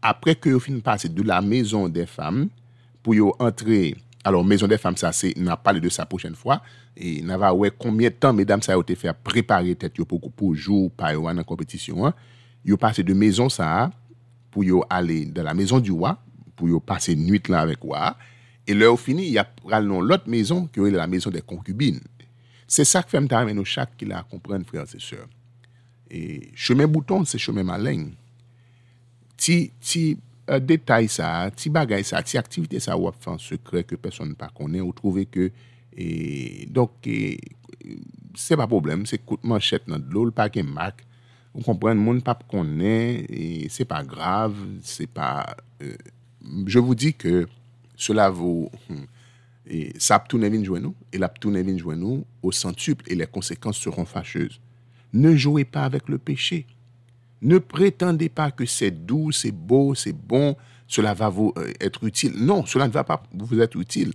apre 0.00 0.36
ke 0.38 0.52
yo 0.54 0.60
fin 0.62 0.78
pase 0.84 1.10
de 1.12 1.24
la 1.26 1.40
mezon 1.44 1.90
de 1.92 2.06
fam, 2.08 2.46
pou 3.04 3.16
yo 3.16 3.34
entre, 3.42 3.96
alor 4.24 4.44
mezon 4.46 4.70
de 4.70 4.78
fam 4.80 4.96
sa 5.00 5.10
se, 5.16 5.32
nan 5.36 5.58
pale 5.60 5.82
de 5.82 5.90
sa 5.92 6.06
pochen 6.08 6.36
fwa, 6.38 6.60
e 6.94 7.18
nan 7.26 7.40
va 7.42 7.52
we 7.56 7.72
konmye 7.74 8.12
tan, 8.12 8.36
medam 8.36 8.62
sa 8.64 8.76
yo 8.76 8.84
te 8.86 8.96
fe 8.98 9.12
preparé 9.26 9.74
tet 9.78 9.98
yo 9.98 10.06
pou, 10.08 10.30
pou 10.30 10.54
jou, 10.54 10.90
pa 10.96 11.12
yo 11.16 11.26
an 11.30 11.42
an 11.42 11.48
kompetisyon 11.48 12.10
an, 12.10 12.18
yo 12.66 12.76
pase 12.80 13.04
de 13.06 13.16
mezon 13.16 13.50
sa 13.52 13.90
pou 14.50 14.66
yo 14.66 14.82
ale 14.90 15.22
de 15.30 15.44
la 15.46 15.54
mezon 15.56 15.82
di 15.82 15.92
wwa, 15.94 16.16
pou 16.58 16.68
yo 16.70 16.80
pase 16.82 17.14
nuit 17.16 17.48
lan 17.50 17.64
avek 17.64 17.84
wwa, 17.86 18.14
e 18.68 18.76
lè 18.76 18.88
ou 18.90 18.98
fini, 19.00 19.30
ya 19.34 19.46
pral 19.46 19.86
non 19.88 20.04
lot 20.06 20.26
mezon 20.30 20.66
ki 20.70 20.82
yo 20.82 20.88
e 20.90 20.94
la 20.94 21.08
mezon 21.10 21.34
de 21.34 21.42
konkubine. 21.42 22.02
Se 22.70 22.86
sa 22.86 23.02
k 23.02 23.10
fèm 23.10 23.26
ta 23.30 23.40
ameno 23.42 23.64
chak 23.66 23.96
ki 23.98 24.06
la 24.10 24.22
kompren 24.30 24.62
frèl 24.66 24.86
se 24.90 25.00
sèr. 25.02 25.24
E 26.10 26.50
chemè 26.58 26.86
bouton 26.90 27.26
se 27.26 27.38
chemè 27.42 27.64
maleng. 27.66 28.12
Ti, 29.40 29.56
ti 29.82 30.04
uh, 30.14 30.60
detay 30.62 31.08
sa, 31.10 31.48
ti 31.54 31.72
bagay 31.72 32.04
sa, 32.06 32.22
ti 32.22 32.38
aktivite 32.38 32.78
sa 32.82 32.98
wap 33.00 33.18
fan 33.24 33.40
sekre 33.42 33.82
ke 33.88 33.98
person 33.98 34.36
pa 34.38 34.50
konen 34.54 34.84
ou 34.84 34.94
trove 34.94 35.24
ke 35.30 35.48
e, 35.90 36.66
donk 36.70 37.06
e, 37.10 37.38
se 38.38 38.58
pa 38.58 38.68
problem, 38.70 39.06
se 39.08 39.18
koutman 39.18 39.62
chet 39.64 39.88
nan 39.90 40.04
dlo, 40.06 40.28
l 40.28 40.34
pa 40.36 40.46
gen 40.52 40.70
mak, 40.70 41.02
Vous 41.54 41.62
comprenez, 41.62 42.00
monde 42.00 42.22
pas 42.22 42.38
connaît 42.48 43.24
et 43.28 43.68
c'est 43.68 43.84
pas 43.84 44.04
grave, 44.04 44.54
c'est 44.82 45.08
pas. 45.08 45.56
euh, 45.82 45.94
je 46.66 46.78
vous 46.78 46.94
dis 46.94 47.14
que 47.14 47.46
cela 47.96 48.30
vaut. 48.30 48.70
hum, 48.88 49.06
Et 49.66 49.92
ça 49.98 50.16
a 50.16 50.20
nous, 50.80 50.94
et 51.12 51.18
la 51.18 51.28
nous 51.96 52.24
au 52.42 52.52
centuple, 52.52 53.04
et 53.08 53.14
les 53.14 53.26
conséquences 53.26 53.78
seront 53.78 54.04
fâcheuses. 54.04 54.60
Ne 55.12 55.36
jouez 55.36 55.64
pas 55.64 55.84
avec 55.84 56.08
le 56.08 56.18
péché. 56.18 56.66
Ne 57.42 57.58
prétendez 57.58 58.28
pas 58.28 58.50
que 58.50 58.66
c'est 58.66 58.90
doux, 58.90 59.32
c'est 59.32 59.52
beau, 59.52 59.94
c'est 59.94 60.12
bon, 60.12 60.56
cela 60.86 61.14
va 61.14 61.28
vous 61.28 61.52
euh, 61.56 61.72
être 61.80 62.04
utile. 62.04 62.32
Non, 62.36 62.66
cela 62.66 62.86
ne 62.86 62.92
va 62.92 63.04
pas 63.04 63.22
vous 63.32 63.60
être 63.60 63.76
utile. 63.78 64.12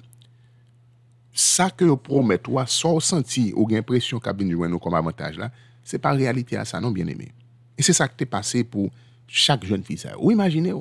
Ça 1.33 1.69
que 1.69 1.85
vous 1.85 1.97
promet, 1.97 2.37
toi, 2.37 2.65
sans 2.65 2.99
senti 2.99 3.51
ou 3.55 3.67
l'impression 3.67 4.19
qu'a 4.19 4.33
nous 4.33 4.79
comme 4.79 4.93
avantage 4.93 5.37
là, 5.37 5.51
c'est 5.85 5.99
pas 5.99 6.11
réalité 6.11 6.57
à 6.57 6.65
ça, 6.65 6.81
non, 6.81 6.91
bien 6.91 7.07
aimé. 7.07 7.31
Et 7.77 7.83
c'est 7.83 7.93
ça 7.93 8.07
qui 8.07 8.17
t'est 8.17 8.25
passé 8.25 8.63
pour 8.63 8.89
chaque 9.27 9.63
jeune 9.63 9.83
fille. 9.83 10.01
Ou 10.19 10.31
imaginez, 10.31 10.73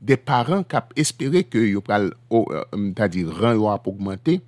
des 0.00 0.16
parents 0.16 0.62
qui 0.64 0.76
espéré 0.96 1.44
que 1.44 1.58
yo 1.58 1.82
oh, 2.30 2.46
euh, 2.50 2.64
c'est-à-dire 2.72 3.30
rang 3.30 3.70
a 3.70 3.80
augmenter 3.84 4.40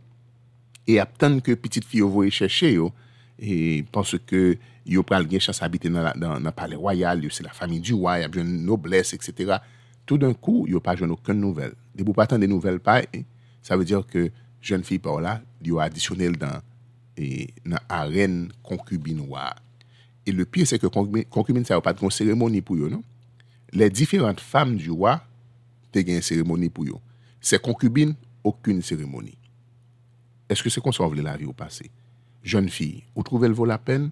et 0.86 1.00
attendre 1.00 1.42
que 1.42 1.52
petite 1.52 1.84
fille 1.84 2.00
yo 2.00 2.08
voye 2.08 2.30
chercher 2.30 2.78
et 3.38 3.84
parce 3.90 4.16
que 4.18 4.56
yo 4.86 5.02
pral 5.02 5.28
gen 5.30 5.40
chance 5.40 5.62
habiter 5.62 5.88
dans 5.88 6.12
dans 6.14 6.52
palais 6.52 6.76
royal, 6.76 7.24
c'est 7.30 7.42
la 7.42 7.52
famille 7.52 7.80
du 7.80 7.94
roi, 7.94 8.20
y 8.20 8.24
a 8.24 8.28
de 8.28 8.42
noblesse 8.42 9.12
etc. 9.12 9.56
Tout 10.06 10.18
d'un 10.18 10.34
coup, 10.34 10.66
yo 10.68 10.80
pas 10.80 10.96
joindre 10.96 11.14
aucune 11.14 11.40
nouvelle. 11.40 11.74
Des 11.94 12.04
vous 12.04 12.12
pas 12.12 12.26
des 12.26 12.46
nouvelles 12.46 12.80
ça 13.62 13.76
veut 13.76 13.84
dire 13.84 14.06
que 14.06 14.30
jeune 14.60 14.84
fille 14.84 14.98
par 14.98 15.20
là, 15.20 15.40
yo 15.62 15.78
additionnel 15.78 16.36
dans 16.36 16.60
et 17.20 17.48
dans 17.66 17.78
arène 17.88 18.50
concubine. 18.62 19.22
Et 20.26 20.32
le 20.32 20.44
pire 20.44 20.66
c'est 20.66 20.78
que 20.78 20.86
concubine, 20.86 21.64
ça 21.64 21.80
pas 21.80 21.92
de 21.92 22.10
cérémonie 22.10 22.62
pour 22.62 22.76
non? 22.76 23.02
les 23.72 23.90
différentes 23.90 24.40
femmes 24.40 24.76
du 24.76 24.90
roi 24.90 25.22
te 25.92 25.98
une 25.98 26.22
cérémonie 26.22 26.68
pour 26.68 26.84
eux. 26.84 26.94
Ces 27.40 27.58
concubines, 27.58 28.14
aucune 28.44 28.82
cérémonie. 28.82 29.36
Est-ce 30.48 30.62
que 30.62 30.70
c'est 30.70 30.80
qu'on 30.80 30.92
sauve 30.92 31.14
la 31.20 31.36
vie 31.36 31.44
au 31.44 31.52
passé? 31.52 31.90
Jeune 32.42 32.68
fille, 32.68 33.04
vous 33.14 33.22
trouvez 33.22 33.48
le 33.48 33.54
vaut 33.54 33.66
la 33.66 33.78
peine 33.78 34.10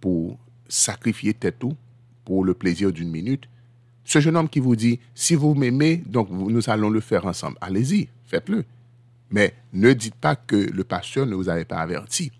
pour 0.00 0.38
sacrifier 0.68 1.34
tête 1.34 1.62
ou 1.64 1.76
pour 2.24 2.44
le 2.44 2.54
plaisir 2.54 2.92
d'une 2.92 3.10
minute? 3.10 3.48
Ce 4.04 4.20
jeune 4.20 4.36
homme 4.36 4.48
qui 4.48 4.60
vous 4.60 4.76
dit, 4.76 4.98
si 5.14 5.34
vous 5.34 5.54
m'aimez, 5.54 6.02
nous 6.12 6.70
allons 6.70 6.90
le 6.90 7.00
faire 7.00 7.24
ensemble. 7.26 7.56
Allez-y, 7.60 8.08
faites-le. 8.26 8.64
Mais 9.30 9.54
ne 9.72 9.92
dites 9.92 10.16
pas 10.16 10.36
que 10.36 10.56
le 10.56 10.84
pasteur 10.84 11.24
ne 11.24 11.34
vous 11.34 11.48
avait 11.48 11.64
pas 11.64 11.78
averti. 11.78 12.32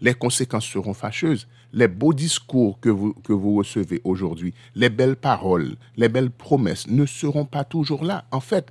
Les 0.00 0.14
conséquences 0.14 0.66
seront 0.66 0.94
fâcheuses. 0.94 1.46
Les 1.72 1.88
beaux 1.88 2.12
discours 2.12 2.78
que 2.80 2.88
vous, 2.88 3.12
que 3.24 3.32
vous 3.32 3.56
recevez 3.56 4.00
aujourd'hui, 4.04 4.54
les 4.74 4.90
belles 4.90 5.16
paroles, 5.16 5.76
les 5.96 6.08
belles 6.08 6.30
promesses 6.30 6.86
ne 6.86 7.06
seront 7.06 7.44
pas 7.44 7.64
toujours 7.64 8.04
là. 8.04 8.24
En 8.30 8.40
fait, 8.40 8.70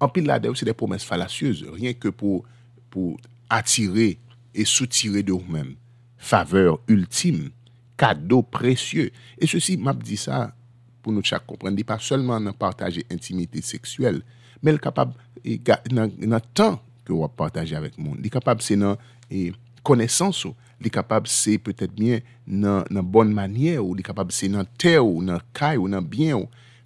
en 0.00 0.08
pile 0.08 0.26
là 0.26 0.40
c'est 0.54 0.64
des 0.64 0.74
promesses 0.74 1.04
fallacieuses, 1.04 1.66
rien 1.72 1.94
que 1.94 2.08
pour, 2.08 2.44
pour 2.90 3.18
attirer 3.48 4.18
et 4.54 4.64
soutirer 4.64 5.22
de 5.22 5.32
vous-même. 5.32 5.74
Faveur 6.18 6.78
ultime, 6.88 7.50
cadeau 7.96 8.42
précieux. 8.42 9.10
Et 9.38 9.46
ceci, 9.46 9.76
m'a 9.76 9.92
dit 9.94 10.16
ça 10.16 10.54
pour 11.02 11.12
nous 11.12 11.22
chaque 11.22 11.46
comprendre, 11.46 11.82
pas 11.84 11.98
seulement 11.98 12.40
dans 12.40 12.52
partager 12.52 13.04
intimité 13.10 13.60
sexuelle, 13.60 14.22
mais 14.62 14.72
le 14.72 14.78
capable 14.78 15.12
dans 15.44 15.78
dans 15.90 16.36
le 16.36 16.40
temps 16.54 16.80
que 17.04 17.12
vous 17.12 17.28
partagez 17.28 17.76
avec 17.76 17.96
le 17.98 18.04
monde. 18.04 18.16
Il 18.20 18.26
est 18.26 18.30
capable 18.30 18.62
c'est 18.62 18.76
dans 18.76 18.96
et 19.30 19.52
connaissance 19.84 20.44
ou, 20.44 20.54
il 20.80 20.88
est 20.88 20.90
capable 20.90 21.28
c'est 21.28 21.58
peut-être 21.58 21.92
bien 21.92 22.18
dans 22.46 22.84
dans 22.90 23.02
bonne 23.02 23.32
manière 23.32 23.84
ou 23.84 23.94
il 23.94 24.00
est 24.00 24.02
capable 24.02 24.32
c'est 24.32 24.48
dans 24.48 24.64
terre 24.64 25.06
ou 25.06 25.22
dans 25.22 25.38
caille 25.52 25.76
ou 25.76 25.88
dans 25.88 26.02
bien. 26.02 26.40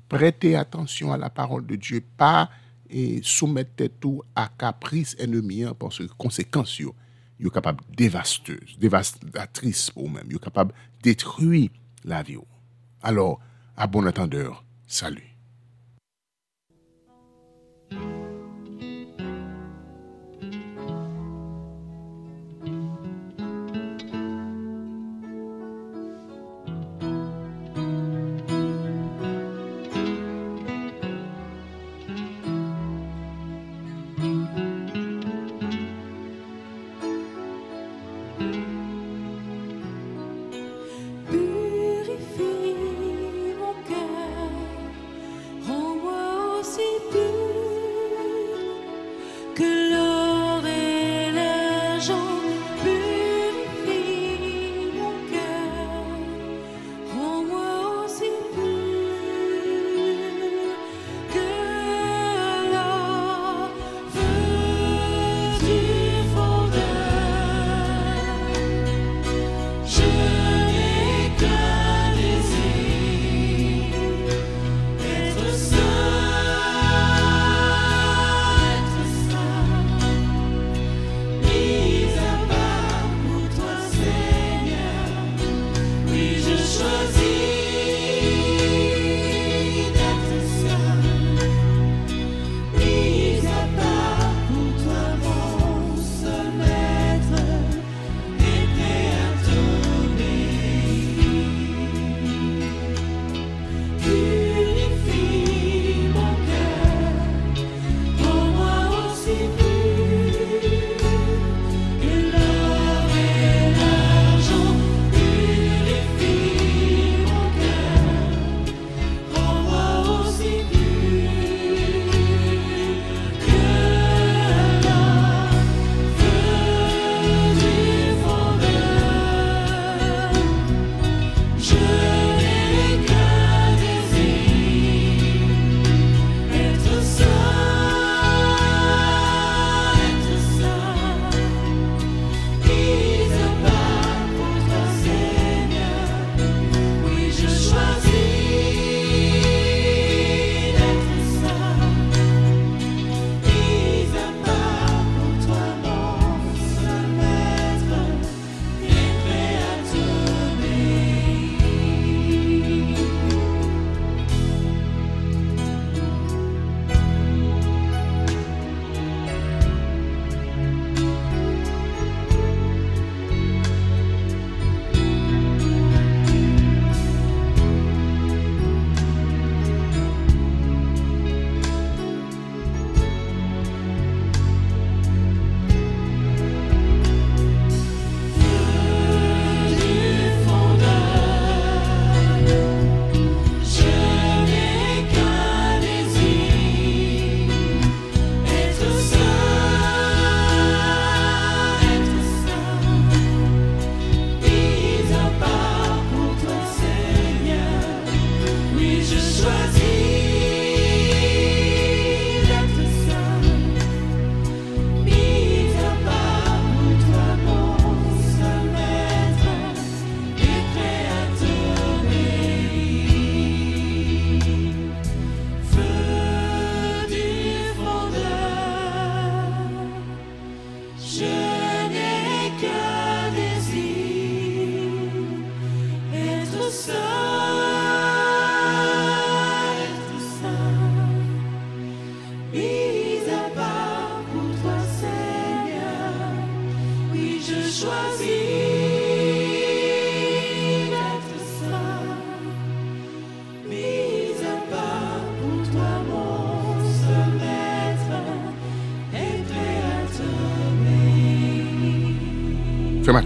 Prêtez 0.08 0.56
attention 0.56 1.12
à 1.12 1.16
la 1.16 1.30
parole 1.30 1.66
de 1.66 1.76
Dieu, 1.76 2.02
pas 2.16 2.50
et 2.90 3.20
soumettre 3.22 3.84
tout 4.00 4.22
à 4.34 4.48
caprice 4.48 5.14
ennemi 5.18 5.64
hein, 5.64 5.74
parce 5.78 5.98
que 5.98 6.04
conséquences 6.16 6.78
yo, 6.78 6.94
yo 7.38 7.50
capable 7.50 7.84
dévasteuse, 7.94 8.78
dévastatrice 8.78 9.90
pour 9.90 10.06
vous-même, 10.06 10.30
yo 10.30 10.38
capable 10.38 10.74
détruire 11.02 11.70
la 12.04 12.22
vie. 12.22 12.38
Alors, 13.02 13.40
à 13.76 13.86
bon 13.86 14.06
entendeur, 14.06 14.64
salut. 14.86 15.27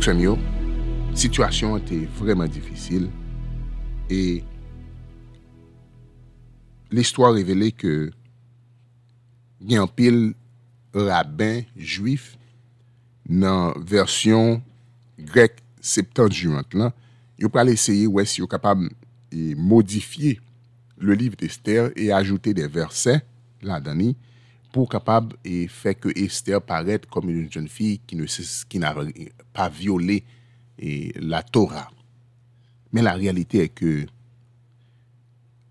Ak 0.03 0.09
chèm 0.09 0.19
yo, 0.19 0.33
situasyon 1.15 1.85
te 1.87 1.95
vreman 2.19 2.49
difisil 2.51 3.05
e 4.11 4.41
l'histoire 6.91 7.37
revele 7.37 7.69
ke 7.71 7.93
gen 9.63 9.87
pil 9.95 10.19
rabin 10.91 11.63
juif 11.79 12.33
nan 13.31 13.79
versyon 13.79 14.59
grek 15.23 15.63
septanjouant 15.79 16.75
lan, 16.75 16.91
yo 17.39 17.47
pral 17.55 17.71
eseye 17.71 18.11
wè 18.11 18.27
si 18.27 18.43
yo 18.43 18.51
kapab 18.51 18.83
modifiye 19.55 20.41
le 20.99 21.15
liv 21.15 21.39
d'Esther 21.39 21.93
e 21.95 22.11
ajoute 22.11 22.57
de 22.59 22.67
versè 22.67 23.21
la 23.63 23.79
dani 23.79 24.17
pou 24.73 24.89
kapab 24.89 25.35
e 25.45 25.67
fek 25.69 26.09
Esther 26.17 26.63
paret 26.65 27.05
kom 27.13 27.29
yon 27.31 27.49
joun 27.51 27.69
fi 27.71 27.99
ki 28.09 28.81
n'a 28.81 28.95
pa 29.53 29.69
viole 29.69 30.23
e, 30.79 31.13
la 31.21 31.43
Torah. 31.45 31.91
Men 32.93 33.07
la 33.07 33.17
realite 33.19 33.61
e 33.63 33.69
ke 33.69 33.93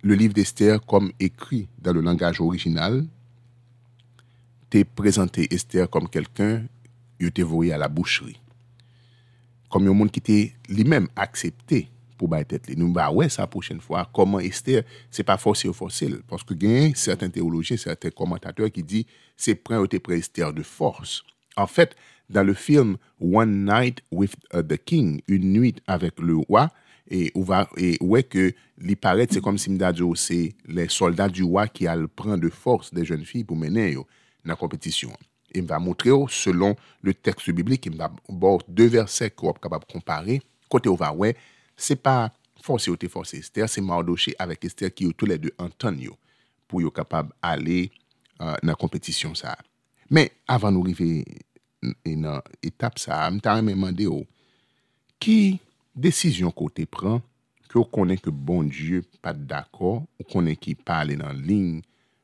le 0.02 0.18
liv 0.18 0.34
d'Esther 0.38 0.80
kom 0.86 1.10
ekri 1.22 1.66
dan 1.82 1.97
le 1.97 2.06
langaj 2.06 2.39
orijinal 2.41 3.02
te 4.72 4.86
prezante 4.86 5.45
Esther 5.54 5.89
kom 5.91 6.08
kelken 6.10 6.68
yo 7.22 7.30
te 7.34 7.45
voye 7.45 7.74
a 7.74 7.82
la 7.82 7.89
boucheri. 7.89 8.38
Kom 9.72 9.86
yon 9.88 9.97
moun 9.97 10.14
ki 10.14 10.22
te 10.26 10.38
li 10.70 10.86
men 10.86 11.10
aksepte 11.18 11.86
pour 12.22 12.28
battre 12.28 12.49
tête. 12.49 12.78
Nous, 12.78 12.93
bah 12.93 13.09
ouais, 13.09 13.30
ça, 13.30 13.47
prochaine 13.47 13.82
fois, 13.82 14.07
comment 14.13 14.39
Esther, 14.39 14.84
c'est 15.09 15.24
pas 15.24 15.38
forcé 15.38 15.67
ou 15.67 15.74
forcé. 15.74 16.07
Parce 16.28 16.43
que 16.43 16.53
il 16.53 16.91
a 16.91 16.95
certains 16.95 17.32
théologiens, 17.32 17.78
certains 17.78 18.11
commentateurs 18.11 18.69
qui 18.69 18.84
disent 18.84 19.05
c'est 19.36 19.55
prêt 19.55 19.76
prêt 19.88 20.19
Esther 20.19 20.53
de 20.53 20.61
force. 20.61 21.24
En 21.57 21.65
fait, 21.65 21.95
dans 22.30 22.43
le 22.43 22.53
film 22.53 22.97
One 23.19 23.65
Night 23.65 24.03
with 24.11 24.36
uh, 24.53 24.61
the 24.61 24.78
King, 24.78 25.22
une 25.28 25.51
nuit 25.51 25.78
avec 25.88 26.19
le 26.19 26.36
roi, 26.36 26.69
et 27.09 27.32
où 27.34 27.43
va 27.43 27.67
et 27.76 27.97
ouais 28.01 28.22
que 28.22 28.53
li 28.78 28.95
paraît 28.95 29.28
c'est 29.30 29.41
comme 29.41 29.57
si 29.57 29.72
m'dadio 29.72 30.13
c'est 30.13 30.53
les 30.67 30.89
soldats 30.89 31.28
du 31.28 31.43
roi 31.43 31.67
qui 31.67 31.86
le 31.86 32.07
prendre 32.07 32.38
de 32.38 32.49
force 32.49 32.93
des 32.93 33.03
jeunes 33.03 33.26
filles 33.26 33.43
pour 33.43 33.57
mener 33.57 33.95
dans 33.95 34.05
la 34.45 34.55
compétition. 34.55 35.11
Il 35.55 35.65
va 35.65 35.80
montrer 35.80 36.11
selon 36.30 36.76
le 37.01 37.15
texte 37.15 37.49
biblique, 37.49 37.88
il 37.88 37.97
va 37.97 38.11
voir 38.30 38.59
deux 38.67 38.88
versets 38.88 39.32
qu'on 39.32 39.49
est 39.49 39.59
capable 39.59 39.86
de 39.88 39.91
comparer. 39.91 40.41
Côté 40.69 40.88
où 40.88 40.95
va 40.95 41.11
ouais, 41.11 41.36
se 41.82 41.97
pa 41.97 42.32
force 42.61 42.89
yo 42.91 42.97
te 42.99 43.09
force 43.09 43.39
Esther, 43.39 43.69
se 43.69 43.82
Mardoche 43.84 44.36
avèk 44.41 44.67
Esther 44.69 44.93
ki 44.93 45.09
yo 45.09 45.15
tou 45.17 45.29
lè 45.29 45.39
dè 45.41 45.51
anton 45.61 45.97
yo 46.01 46.17
pou 46.69 46.84
yo 46.84 46.91
kapab 46.93 47.34
ale 47.43 47.89
uh, 48.39 48.55
nan 48.63 48.77
kompetisyon 48.79 49.36
sa. 49.38 49.57
Men, 50.11 50.29
avan 50.51 50.75
nou 50.75 50.88
rive 50.88 51.23
nan 52.05 52.41
etap 52.63 52.99
sa, 53.01 53.23
mta 53.34 53.57
remè 53.57 53.75
mande 53.79 54.05
yo, 54.07 54.21
oh, 54.21 54.27
ki 55.21 55.59
desisyon 55.97 56.53
ko 56.55 56.69
te 56.73 56.86
pran, 56.89 57.21
ki 57.69 57.79
yo 57.79 57.86
konen 57.88 58.19
ke 58.19 58.32
bon 58.32 58.67
Diyo 58.69 59.03
pat 59.23 59.38
d'akor, 59.38 60.01
ou 60.19 60.27
konen 60.32 60.57
ki 60.59 60.75
pale 60.75 61.17
nan 61.19 61.38
lign 61.47 61.79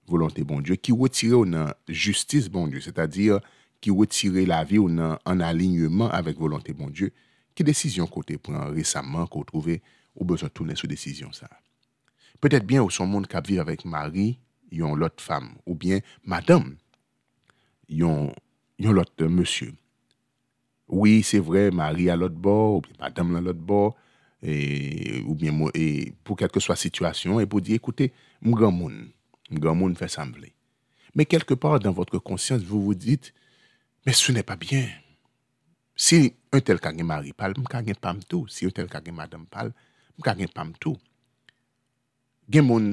volante 0.07 0.43
bon 0.47 0.61
Diyo, 0.63 0.77
ki 0.79 0.95
wotire 0.95 1.37
ou 1.39 1.47
nan 1.49 1.73
justice 1.87 2.51
bon 2.51 2.69
Diyo, 2.71 2.83
se 2.83 2.93
ta 2.95 3.07
dir 3.09 3.41
ki 3.83 3.93
wotire 3.93 4.45
la 4.49 4.63
vi 4.67 4.79
ou 4.81 4.91
nan 4.91 5.17
an 5.27 5.43
alignement 5.45 6.13
avèk 6.15 6.39
volante 6.41 6.75
bon 6.75 6.91
Diyo, 6.91 7.11
qui 7.57 7.63
décision 7.63 8.05
côté 8.05 8.37
prend 8.37 8.69
récemment 8.69 9.25
qu'on 9.25 9.43
trouvé 9.43 9.81
ou 10.15 10.23
besoin 10.23 10.47
de 10.47 10.53
tourner 10.53 10.75
sur 10.75 10.87
décision 10.87 11.31
ça? 11.31 11.49
Peut-être 12.39 12.67
bien 12.67 12.83
au 12.83 12.91
son 12.91 13.07
monde 13.07 13.25
qui 13.25 13.35
vit 13.47 13.57
avec 13.57 13.83
Marie, 13.83 14.39
yon 14.71 14.93
l'autre 14.93 15.23
femme, 15.23 15.55
ou 15.65 15.73
bien 15.73 15.99
madame, 16.23 16.75
yon, 17.89 18.31
yon 18.77 18.91
l'autre 18.91 19.25
monsieur. 19.25 19.73
Oui, 20.87 21.23
c'est 21.23 21.39
vrai, 21.39 21.71
Marie 21.71 22.11
à 22.11 22.15
l'autre 22.15 22.35
bord, 22.35 22.75
ou 22.75 22.81
bien 22.81 22.93
madame 22.99 23.35
à 23.35 23.41
l'autre 23.41 23.59
bord, 23.59 23.95
et, 24.43 25.23
ou 25.25 25.33
bien 25.33 25.51
et 25.73 26.13
pour 26.23 26.37
quelque 26.37 26.53
que 26.53 26.59
soit 26.59 26.75
situation, 26.75 27.39
et 27.39 27.47
pour 27.47 27.61
dire, 27.61 27.75
écoutez, 27.75 28.13
monde, 28.71 29.07
mon 29.49 29.59
grand 29.59 29.75
monde 29.75 29.97
fait 29.97 30.07
sembler. 30.07 30.53
Mais 31.15 31.25
quelque 31.25 31.55
part 31.55 31.79
dans 31.79 31.91
votre 31.91 32.19
conscience, 32.19 32.61
vous 32.61 32.83
vous 32.83 32.93
dites, 32.93 33.33
mais 34.05 34.13
ce 34.13 34.31
n'est 34.31 34.43
pas 34.43 34.55
bien. 34.55 34.87
Si 35.97 36.35
un 36.53 36.61
tel 36.61 36.77
ka 36.79 36.93
gen 36.93 37.09
mari 37.09 37.33
pal, 37.33 37.55
m 37.57 37.65
ka 37.65 37.81
gen 37.81 37.97
pam 37.97 38.21
tou. 38.21 38.45
Si 38.53 38.69
un 38.69 38.73
tel 38.75 38.87
ka 38.91 39.01
gen 39.01 39.17
madam 39.17 39.47
pal, 39.49 39.73
m 40.15 40.23
ka 40.25 40.35
gen 40.37 40.51
pam 40.53 40.71
tou. 40.77 40.95
Gen 42.47 42.67
moun 42.69 42.91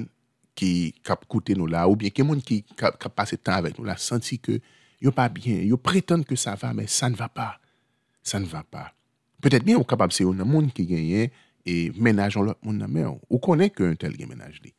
ki 0.57 0.95
kap 1.05 1.27
koute 1.29 1.55
nou 1.59 1.69
la, 1.69 1.85
ou 1.91 1.99
bien 2.01 2.15
gen 2.15 2.31
moun 2.31 2.41
ki 2.41 2.63
kap, 2.79 2.97
kap 3.03 3.13
pase 3.15 3.37
tan 3.37 3.61
avek 3.61 3.77
nou 3.77 3.87
la, 3.87 3.99
santi 4.01 4.41
ke 4.41 4.57
yo 5.05 5.13
pa 5.13 5.29
bien, 5.29 5.61
yo 5.69 5.77
pretende 5.77 6.25
ke 6.25 6.39
sa 6.41 6.57
va, 6.57 6.73
men 6.73 6.89
sa 6.89 7.11
ne 7.13 7.21
va 7.21 7.29
pa. 7.29 7.53
Sa 8.25 8.41
ne 8.41 8.49
va 8.49 8.65
pa. 8.65 8.89
Petet 9.45 9.67
bien 9.67 9.77
ou 9.77 9.85
kapab 9.85 10.15
se 10.17 10.25
yo 10.25 10.33
nan 10.33 10.49
moun 10.49 10.71
ki 10.73 10.87
genyen 10.89 11.29
e 11.69 11.91
menajon 12.01 12.49
lot 12.49 12.61
moun 12.65 12.81
nan 12.81 12.89
men 12.89 13.11
ou. 13.11 13.21
Ou 13.29 13.43
konen 13.43 13.69
ke 13.69 13.85
un 13.85 13.99
tel 14.01 14.17
gen 14.17 14.33
menaj 14.33 14.63
li. 14.65 14.73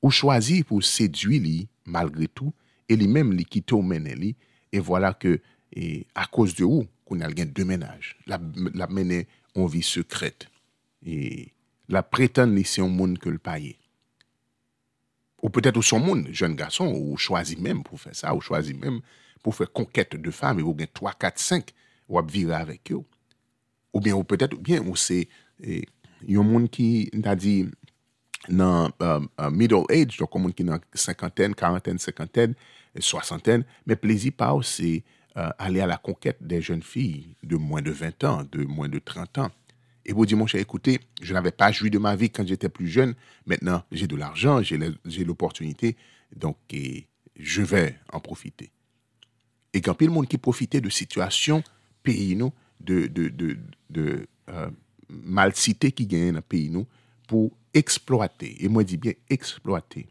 Ou 0.00 0.08
chwazi 0.14 0.62
pou 0.64 0.80
sedwi 0.80 1.42
li 1.44 1.56
malgre 1.84 2.30
tou, 2.32 2.54
e 2.88 2.96
li 2.96 3.08
menm 3.10 3.34
li 3.36 3.44
kito 3.44 3.82
menen 3.84 4.16
li, 4.22 4.32
e 4.72 4.80
wala 4.80 5.10
voilà 5.12 5.12
ke 5.18 5.36
e, 5.76 6.06
a 6.14 6.24
koz 6.32 6.54
de 6.56 6.64
ou, 6.64 6.86
qu'on 7.06 7.20
a 7.20 7.30
deux 7.30 7.64
ménages. 7.64 8.16
La, 8.26 8.38
la 8.74 8.86
mener 8.88 9.26
en 9.54 9.66
vie 9.66 9.82
secrète. 9.82 10.48
Et 11.04 11.52
la 11.88 12.02
prétendre 12.02 12.60
c'est 12.64 12.82
un 12.82 12.88
monde 12.88 13.18
que 13.18 13.30
le 13.30 13.38
payer. 13.38 13.78
Ou 15.42 15.48
peut-être 15.48 15.80
son 15.82 16.00
monde, 16.00 16.28
jeune 16.32 16.56
garçon, 16.56 16.86
ou 16.86 17.16
choisi 17.16 17.56
même 17.56 17.82
pour 17.82 18.00
faire 18.00 18.14
ça, 18.14 18.34
ou 18.34 18.40
choisi 18.40 18.74
même 18.74 19.00
pour 19.42 19.54
faire 19.54 19.72
conquête 19.72 20.16
de 20.16 20.30
femmes, 20.30 20.58
et 20.58 20.62
ou 20.62 20.74
bien 20.74 20.86
3, 20.92 21.12
4, 21.12 21.38
5, 21.38 21.70
ou 22.08 22.18
à 22.18 22.22
vivre 22.22 22.54
avec 22.54 22.90
eux. 22.90 23.02
Ou 23.92 24.00
bien, 24.00 24.14
ou 24.14 24.24
peut-être, 24.24 24.54
ou 24.54 24.58
bien, 24.58 24.82
ou 24.82 24.96
c'est 24.96 25.28
un 25.64 26.42
monde 26.42 26.68
qui, 26.68 27.10
on 27.14 27.22
a 27.22 27.36
dit, 27.36 27.66
dans 28.48 28.90
euh, 29.02 29.20
euh, 29.40 29.50
middle 29.50 29.84
age, 29.90 30.16
donc 30.18 30.30
un 30.34 30.38
monde 30.38 30.54
qui 30.54 30.62
est 30.62 30.66
dans 30.66 30.78
cinquantaine, 30.94 31.54
quarantaine, 31.54 31.98
cinquantaine, 31.98 32.54
soixantaine, 32.98 33.64
mais 33.86 33.96
plaisir 33.96 34.32
pas, 34.36 34.56
c'est 34.62 35.02
euh, 35.36 35.50
aller 35.58 35.80
à 35.80 35.86
la 35.86 35.98
conquête 35.98 36.38
des 36.40 36.62
jeunes 36.62 36.82
filles 36.82 37.36
de 37.42 37.56
moins 37.56 37.82
de 37.82 37.90
20 37.90 38.24
ans, 38.24 38.44
de 38.50 38.64
moins 38.64 38.88
de 38.88 38.98
30 38.98 39.38
ans. 39.38 39.50
Et 40.06 40.12
vous 40.12 40.24
dites, 40.24 40.38
mon 40.38 40.46
cher, 40.46 40.60
écoutez, 40.60 41.00
je 41.20 41.34
n'avais 41.34 41.50
pas 41.50 41.72
joui 41.72 41.90
de 41.90 41.98
ma 41.98 42.16
vie 42.16 42.30
quand 42.30 42.46
j'étais 42.46 42.68
plus 42.68 42.88
jeune. 42.88 43.14
Maintenant, 43.44 43.82
j'ai 43.92 44.06
de 44.06 44.16
l'argent, 44.16 44.62
j'ai 44.62 45.24
l'opportunité, 45.24 45.96
donc 46.34 46.56
je 47.36 47.62
vais 47.62 47.98
en 48.12 48.20
profiter. 48.20 48.70
Et 49.74 49.82
quand 49.82 50.00
a 50.00 50.08
monde 50.08 50.26
qui 50.26 50.38
profitait 50.38 50.80
de 50.80 50.88
situations 50.88 51.62
pays 52.02 52.38
de, 52.80 54.26
euh, 54.48 54.70
mal 55.10 55.54
cité 55.54 55.92
qui 55.92 56.06
gagnent 56.06 56.30
dans 56.30 56.36
le 56.36 56.40
pays 56.40 56.72
pour 57.28 57.50
exploiter, 57.74 58.64
et 58.64 58.68
moi 58.68 58.84
je 58.84 58.86
dis 58.86 58.96
bien 58.96 59.12
exploiter, 59.28 60.06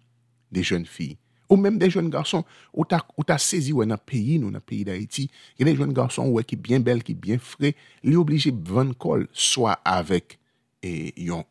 des 0.52 0.62
jeunes 0.62 0.86
filles 0.86 1.18
ou 1.50 1.58
même 1.58 1.78
des 1.78 1.90
jeunes 1.90 2.10
garçons, 2.10 2.44
ou 2.74 2.86
tu 2.86 2.96
as 2.96 3.38
saisi 3.38 3.72
dans 3.72 3.86
le 3.86 3.98
pays, 3.98 4.40
dans 4.40 4.50
le 4.50 4.60
pays 4.60 4.84
d'Haïti, 4.84 5.30
il 5.58 5.66
y 5.66 5.70
a 5.70 5.72
des 5.72 5.78
jeunes 5.78 5.94
garçons 5.94 6.28
ouais, 6.30 6.44
qui 6.44 6.56
bien 6.56 6.80
belles, 6.80 7.04
qui 7.04 7.14
bien 7.14 7.38
frais, 7.38 7.76
sont 8.04 8.16
obligés 8.16 8.52
de 8.52 8.70
vendre 8.70 8.96
col, 8.98 9.28
soit 9.32 9.80
avec 9.86 10.40
une 10.84 11.44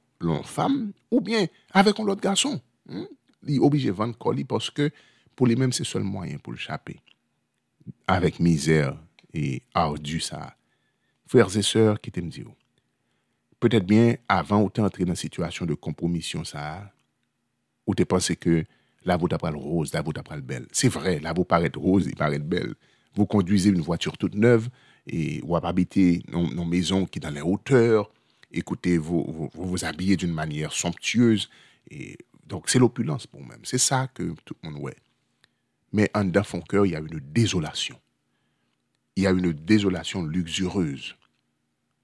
femme, 0.44 0.92
ou 1.10 1.20
bien 1.20 1.46
avec 1.72 1.98
un 2.00 2.04
autre 2.04 2.20
garçon. 2.20 2.60
Hein? 2.88 3.06
Ils 3.46 3.56
sont 3.56 3.62
obligés 3.62 3.88
de 3.88 3.94
vendre 3.94 4.16
col 4.16 4.44
parce 4.44 4.70
que 4.70 4.90
pour 5.36 5.46
les 5.46 5.56
mêmes, 5.56 5.72
c'est 5.72 5.84
seul 5.84 6.02
moyen 6.02 6.38
pour 6.38 6.52
le 6.52 6.58
chaper. 6.58 7.00
Avec 8.06 8.40
misère 8.40 8.96
et 9.32 9.62
ardu 9.74 10.20
ça. 10.20 10.56
Frères 11.26 11.56
et 11.56 11.62
sœurs 11.62 12.00
qui 12.00 12.10
t'aiment 12.10 12.30
peut-être 13.60 13.86
bien 13.86 14.16
avant 14.28 14.62
ou 14.62 14.70
t'es 14.70 14.82
entré 14.82 15.04
dans 15.04 15.12
une 15.12 15.16
situation 15.16 15.64
de 15.66 15.74
compromission 15.74 16.44
ça, 16.44 16.92
ou 17.86 17.94
t'es 17.94 18.04
pensé 18.04 18.36
que 18.36 18.64
Là, 19.04 19.16
vous 19.16 19.28
le 19.28 19.56
rose, 19.56 19.92
là, 19.92 20.02
vous 20.02 20.12
le 20.12 20.40
belle. 20.40 20.66
C'est 20.72 20.88
vrai, 20.88 21.20
là, 21.20 21.32
vous 21.32 21.44
paraît 21.44 21.70
rose, 21.74 22.06
il 22.06 22.16
paraît 22.16 22.38
belle. 22.38 22.74
Vous 23.14 23.26
conduisez 23.26 23.70
une 23.70 23.80
voiture 23.80 24.16
toute 24.16 24.34
neuve 24.34 24.68
et 25.06 25.40
vous 25.44 25.56
habitez 25.56 26.22
dans 26.30 26.46
une 26.46 26.68
maison 26.68 27.06
qui 27.06 27.18
est 27.18 27.20
dans 27.20 27.30
les 27.30 27.42
hauteurs. 27.42 28.10
Écoutez, 28.50 28.98
vous 28.98 29.24
vous, 29.28 29.50
vous, 29.52 29.84
habillez 29.84 30.16
d'une 30.16 30.32
manière 30.32 30.72
somptueuse. 30.72 31.50
Et 31.90 32.16
donc, 32.46 32.68
c'est 32.70 32.78
l'opulence 32.78 33.26
pour 33.26 33.40
vous-même. 33.40 33.60
C'est 33.62 33.78
ça 33.78 34.08
que 34.12 34.34
tout 34.44 34.54
le 34.62 34.70
monde 34.70 34.80
voit. 34.80 34.92
Mais 35.92 36.10
en 36.14 36.24
dans 36.24 36.42
son 36.42 36.60
cœur, 36.60 36.86
il 36.86 36.92
y 36.92 36.96
a 36.96 37.00
une 37.00 37.20
désolation. 37.32 38.00
Il 39.16 39.24
y 39.24 39.26
a 39.26 39.30
une 39.30 39.52
désolation 39.52 40.24
luxueuse. 40.24 41.14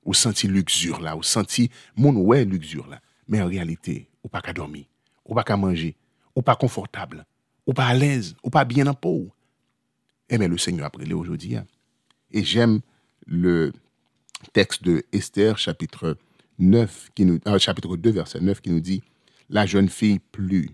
Vous 0.05 0.14
sentez 0.14 0.48
luxure 0.48 1.01
là, 1.01 1.14
vous 1.14 1.22
sentez 1.22 1.70
mon 1.96 2.16
ouais 2.16 2.44
luxure 2.44 2.86
là. 2.86 3.01
Mais 3.28 3.40
en 3.40 3.46
réalité, 3.46 4.09
vous 4.22 4.28
pas 4.28 4.40
qu'à 4.40 4.53
dormir, 4.53 4.86
vous 5.26 5.34
pas 5.34 5.44
qu'à 5.44 5.57
manger, 5.57 5.96
ou 6.35 6.43
pas 6.43 6.57
confortable, 6.57 7.26
ou 7.66 7.72
pas 7.72 7.87
à 7.87 7.95
l'aise, 7.95 8.37
ou 8.43 8.51
pas 8.51 8.64
bien 8.64 8.87
en 8.87 8.95
peau. 8.95 9.31
Eh 10.28 10.39
bien, 10.39 10.49
le 10.49 10.59
Seigneur 10.59 10.87
a 10.87 10.91
pris 10.91 11.12
aujourd'hui. 11.12 11.57
Hein. 11.57 11.66
Et 12.31 12.45
j'aime 12.45 12.81
le 13.26 13.72
texte 14.53 14.85
de 14.85 15.05
Esther, 15.12 15.59
chapitre 15.59 16.16
9, 16.59 17.11
qui 17.14 17.24
nous, 17.24 17.41
euh, 17.47 17.59
chapitre 17.59 17.97
2, 17.97 18.11
verset 18.11 18.41
9, 18.41 18.61
qui 18.61 18.70
nous 18.70 18.81
dit 18.81 19.03
La 19.49 19.66
jeune 19.66 19.89
fille 19.89 20.18
plut 20.18 20.70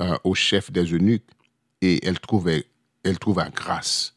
euh, 0.00 0.16
au 0.24 0.34
chef 0.34 0.70
des 0.72 0.84
eunuques 0.84 1.28
et 1.80 2.04
elle, 2.06 2.18
trouvait, 2.18 2.66
elle 3.04 3.18
trouva 3.18 3.48
grâce 3.50 4.16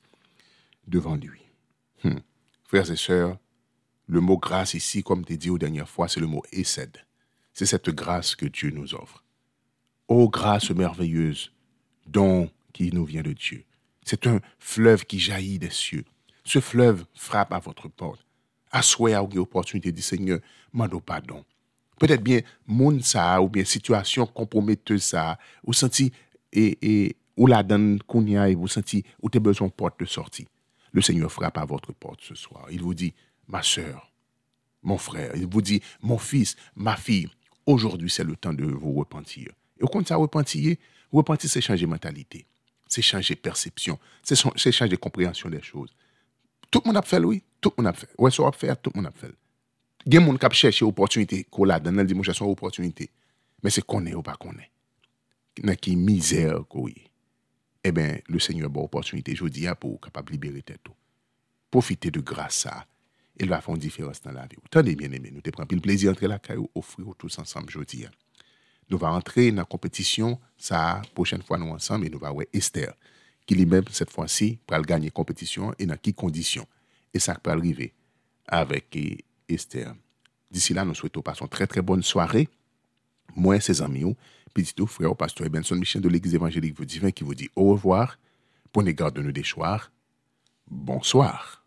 devant 0.88 1.16
lui. 1.16 1.42
Hmm. 2.04 2.20
Frères 2.64 2.90
et 2.90 2.96
sœurs, 2.96 3.38
Le 4.08 4.20
mot 4.20 4.38
grâce 4.38 4.74
ici, 4.74 5.02
comme 5.02 5.24
tu 5.24 5.38
dit 5.38 5.50
aux 5.50 5.58
dernières 5.58 5.88
fois, 5.88 6.10
c'est 6.10 6.20
le 6.20 6.28
mot 6.28 6.44
essed. 6.52 6.98
C'est 7.54 7.66
cette 7.66 7.90
grâce 7.90 8.36
que 8.36 8.46
Dieu 8.46 8.70
nous 8.72 8.96
offre. 8.96 9.23
Ô 10.08 10.30
grâce 10.30 10.70
merveilleuse, 10.72 11.52
don 12.06 12.50
qui 12.74 12.92
nous 12.92 13.06
vient 13.06 13.22
de 13.22 13.34
Dieu. 13.34 13.64
C'est 14.04 14.28
un 14.28 14.40
fleuve 14.60 15.06
qui 15.06 15.20
jaillit 15.20 15.60
des 15.60 15.70
cieux. 15.70 16.04
Ce 16.44 16.60
fleuve 16.60 17.06
frappe 17.14 17.54
à 17.54 17.60
votre 17.60 17.88
porte. 17.88 18.26
Assoyez 18.72 19.16
à 19.16 19.22
l'opportunité 19.22 19.92
du 19.92 20.02
Seigneur, 20.02 20.40
mando 20.74 21.00
pardon. 21.00 21.46
Peut-être 22.00 22.24
bien, 22.24 22.42
monde 22.68 23.02
ça, 23.04 23.42
ou 23.42 23.48
bien 23.48 23.64
situation 23.64 24.26
comprometteuse 24.26 25.04
ça, 25.04 25.38
ou 25.64 25.72
senti, 25.72 26.12
et, 26.52 26.78
et, 26.82 27.16
ou 27.38 27.48
la 27.48 27.64
donne 27.64 28.00
qu'on 28.04 28.26
y 28.26 28.36
a, 28.36 28.50
et 28.50 28.56
vous 28.56 28.68
senti, 28.68 29.06
ou 29.22 29.30
t'es 29.30 29.40
besoin 29.40 29.70
porte 29.70 30.00
de 30.00 30.06
sortie. 30.06 30.48
Le 30.92 31.02
Seigneur 31.02 31.32
frappe 31.32 31.58
à 31.58 31.66
votre 31.66 31.94
porte 31.94 32.22
ce 32.22 32.36
soir. 32.36 32.66
Il 32.72 32.82
vous 32.82 32.94
dit, 32.94 33.14
ma 33.48 33.64
soeur, 33.64 34.12
mon 34.82 34.98
frère, 34.98 35.32
il 35.36 35.48
vous 35.48 35.62
dit, 35.62 35.82
mon 36.02 36.18
fils, 36.18 36.58
ma 36.76 36.98
fille, 36.98 37.30
aujourd'hui 37.66 38.10
c'est 38.10 38.26
le 38.26 38.36
temps 38.36 38.54
de 38.54 38.66
vous 38.66 38.94
repentir. 38.94 39.52
Yo 39.84 39.92
kont 39.92 40.08
sa 40.08 40.18
repentiye, 40.22 40.78
repenti 41.12 41.52
se 41.52 41.62
chanje 41.62 41.90
mentalite, 41.90 42.46
se 42.88 43.04
chanje 43.04 43.36
persepsyon, 43.36 44.00
se 44.24 44.72
chanje 44.72 44.98
komprehensyon 44.98 45.52
de 45.52 45.60
chouz. 45.60 45.92
Tout 46.74 46.82
moun 46.88 46.98
ap 46.98 47.06
fel, 47.06 47.28
oui, 47.30 47.44
tout 47.62 47.76
moun 47.78 47.86
ap 47.92 48.00
fel. 48.00 48.10
Ouè 48.18 48.32
so 48.34 48.48
ap 48.48 48.56
fel, 48.58 48.74
tout 48.82 48.96
moun 48.96 49.06
ap 49.06 49.18
fel. 49.20 49.36
Gen 50.10 50.24
moun 50.26 50.40
kap 50.42 50.56
chèche 50.58 50.82
opotunite 50.88 51.44
kou 51.54 51.68
la 51.70 51.78
dan 51.80 51.94
nan 52.00 52.08
di 52.10 52.16
moun 52.18 52.26
chèche 52.26 52.42
son 52.42 52.50
opotunite. 52.50 53.12
Men 53.62 53.76
se 53.76 53.84
konè 53.86 54.16
ou 54.18 54.26
pa 54.26 54.34
konè. 54.42 54.66
Nan 55.68 55.78
ki 55.78 55.94
mizèr 56.00 56.64
kou 56.66 56.90
ye. 56.90 57.06
Eh 57.86 57.92
ben, 57.94 58.24
le 58.26 58.42
Seigneur 58.42 58.72
ba 58.74 58.82
opotunite 58.82 59.36
jodi 59.38 59.68
ya 59.68 59.76
ah, 59.76 59.80
pou 59.80 60.02
kapab 60.02 60.34
libere 60.34 60.64
tè 60.66 60.80
tou. 60.82 60.96
Profite 61.70 62.10
de 62.10 62.24
grasa. 62.26 62.80
El 63.38 63.54
va 63.54 63.62
fon 63.62 63.78
diferans 63.78 64.24
nan 64.26 64.40
la 64.40 64.48
vi 64.50 64.58
ou. 64.58 64.66
Tande, 64.74 64.96
bien-aimè, 64.98 65.30
nou 65.30 65.46
te 65.46 65.54
pran 65.54 65.70
pil 65.70 65.82
plezi 65.84 66.10
antre 66.10 66.26
la 66.32 66.42
kè 66.42 66.58
ou 66.58 66.72
ofri 66.82 67.06
ou 67.06 67.14
tous 67.14 67.38
ansam 67.44 67.70
jodi 67.70 68.08
ya. 68.08 68.12
Nous 68.90 68.98
allons 68.98 69.16
entrer 69.16 69.52
dans 69.52 69.62
la 69.62 69.66
compétition, 69.66 70.40
ça, 70.58 71.02
prochaine 71.14 71.42
fois 71.42 71.58
nous 71.58 71.70
ensemble, 71.70 72.06
et 72.06 72.10
nous 72.10 72.20
allons 72.24 72.36
voir 72.36 72.46
Esther, 72.54 72.94
qui 73.46 73.56
lui-même, 73.56 73.84
cette 73.92 74.12
fois-ci, 74.12 74.60
va 74.70 74.82
gagner 74.82 75.08
la 75.08 75.12
compétition 75.12 75.74
et 75.80 75.86
dans 75.86 75.98
quelles 75.98 76.14
conditions. 76.14 76.68
Et 77.14 77.20
ça 77.20 77.36
peut 77.36 77.52
arriver 77.52 77.94
avec 78.48 78.98
Esther. 79.48 79.94
D'ici 80.52 80.74
là, 80.74 80.86
nous 80.86 80.94
souhaitons 80.94 81.22
passer 81.22 81.42
une 81.42 81.50
très 81.50 81.68
très 81.68 81.82
bonne 81.82 82.04
soirée. 82.04 82.48
Moi 83.36 83.60
ses 83.60 83.82
amis, 83.82 84.16
petit 84.54 84.74
tout 84.74 84.88
frère, 84.88 85.16
pasteur 85.16 85.50
Benson 85.50 85.76
Michel 85.76 86.02
de 86.02 86.10
l'Église 86.10 86.36
évangélique 86.36 86.78
vous 86.78 86.86
divin 86.86 87.12
qui 87.12 87.24
vous 87.24 87.36
dit 87.36 87.50
au 87.56 87.72
revoir. 87.72 88.20
Prenez 88.72 88.94
garde 88.94 89.16
de 89.16 89.22
nous 89.22 89.32
déchoir. 89.32 89.92
Bonsoir. 90.70 91.63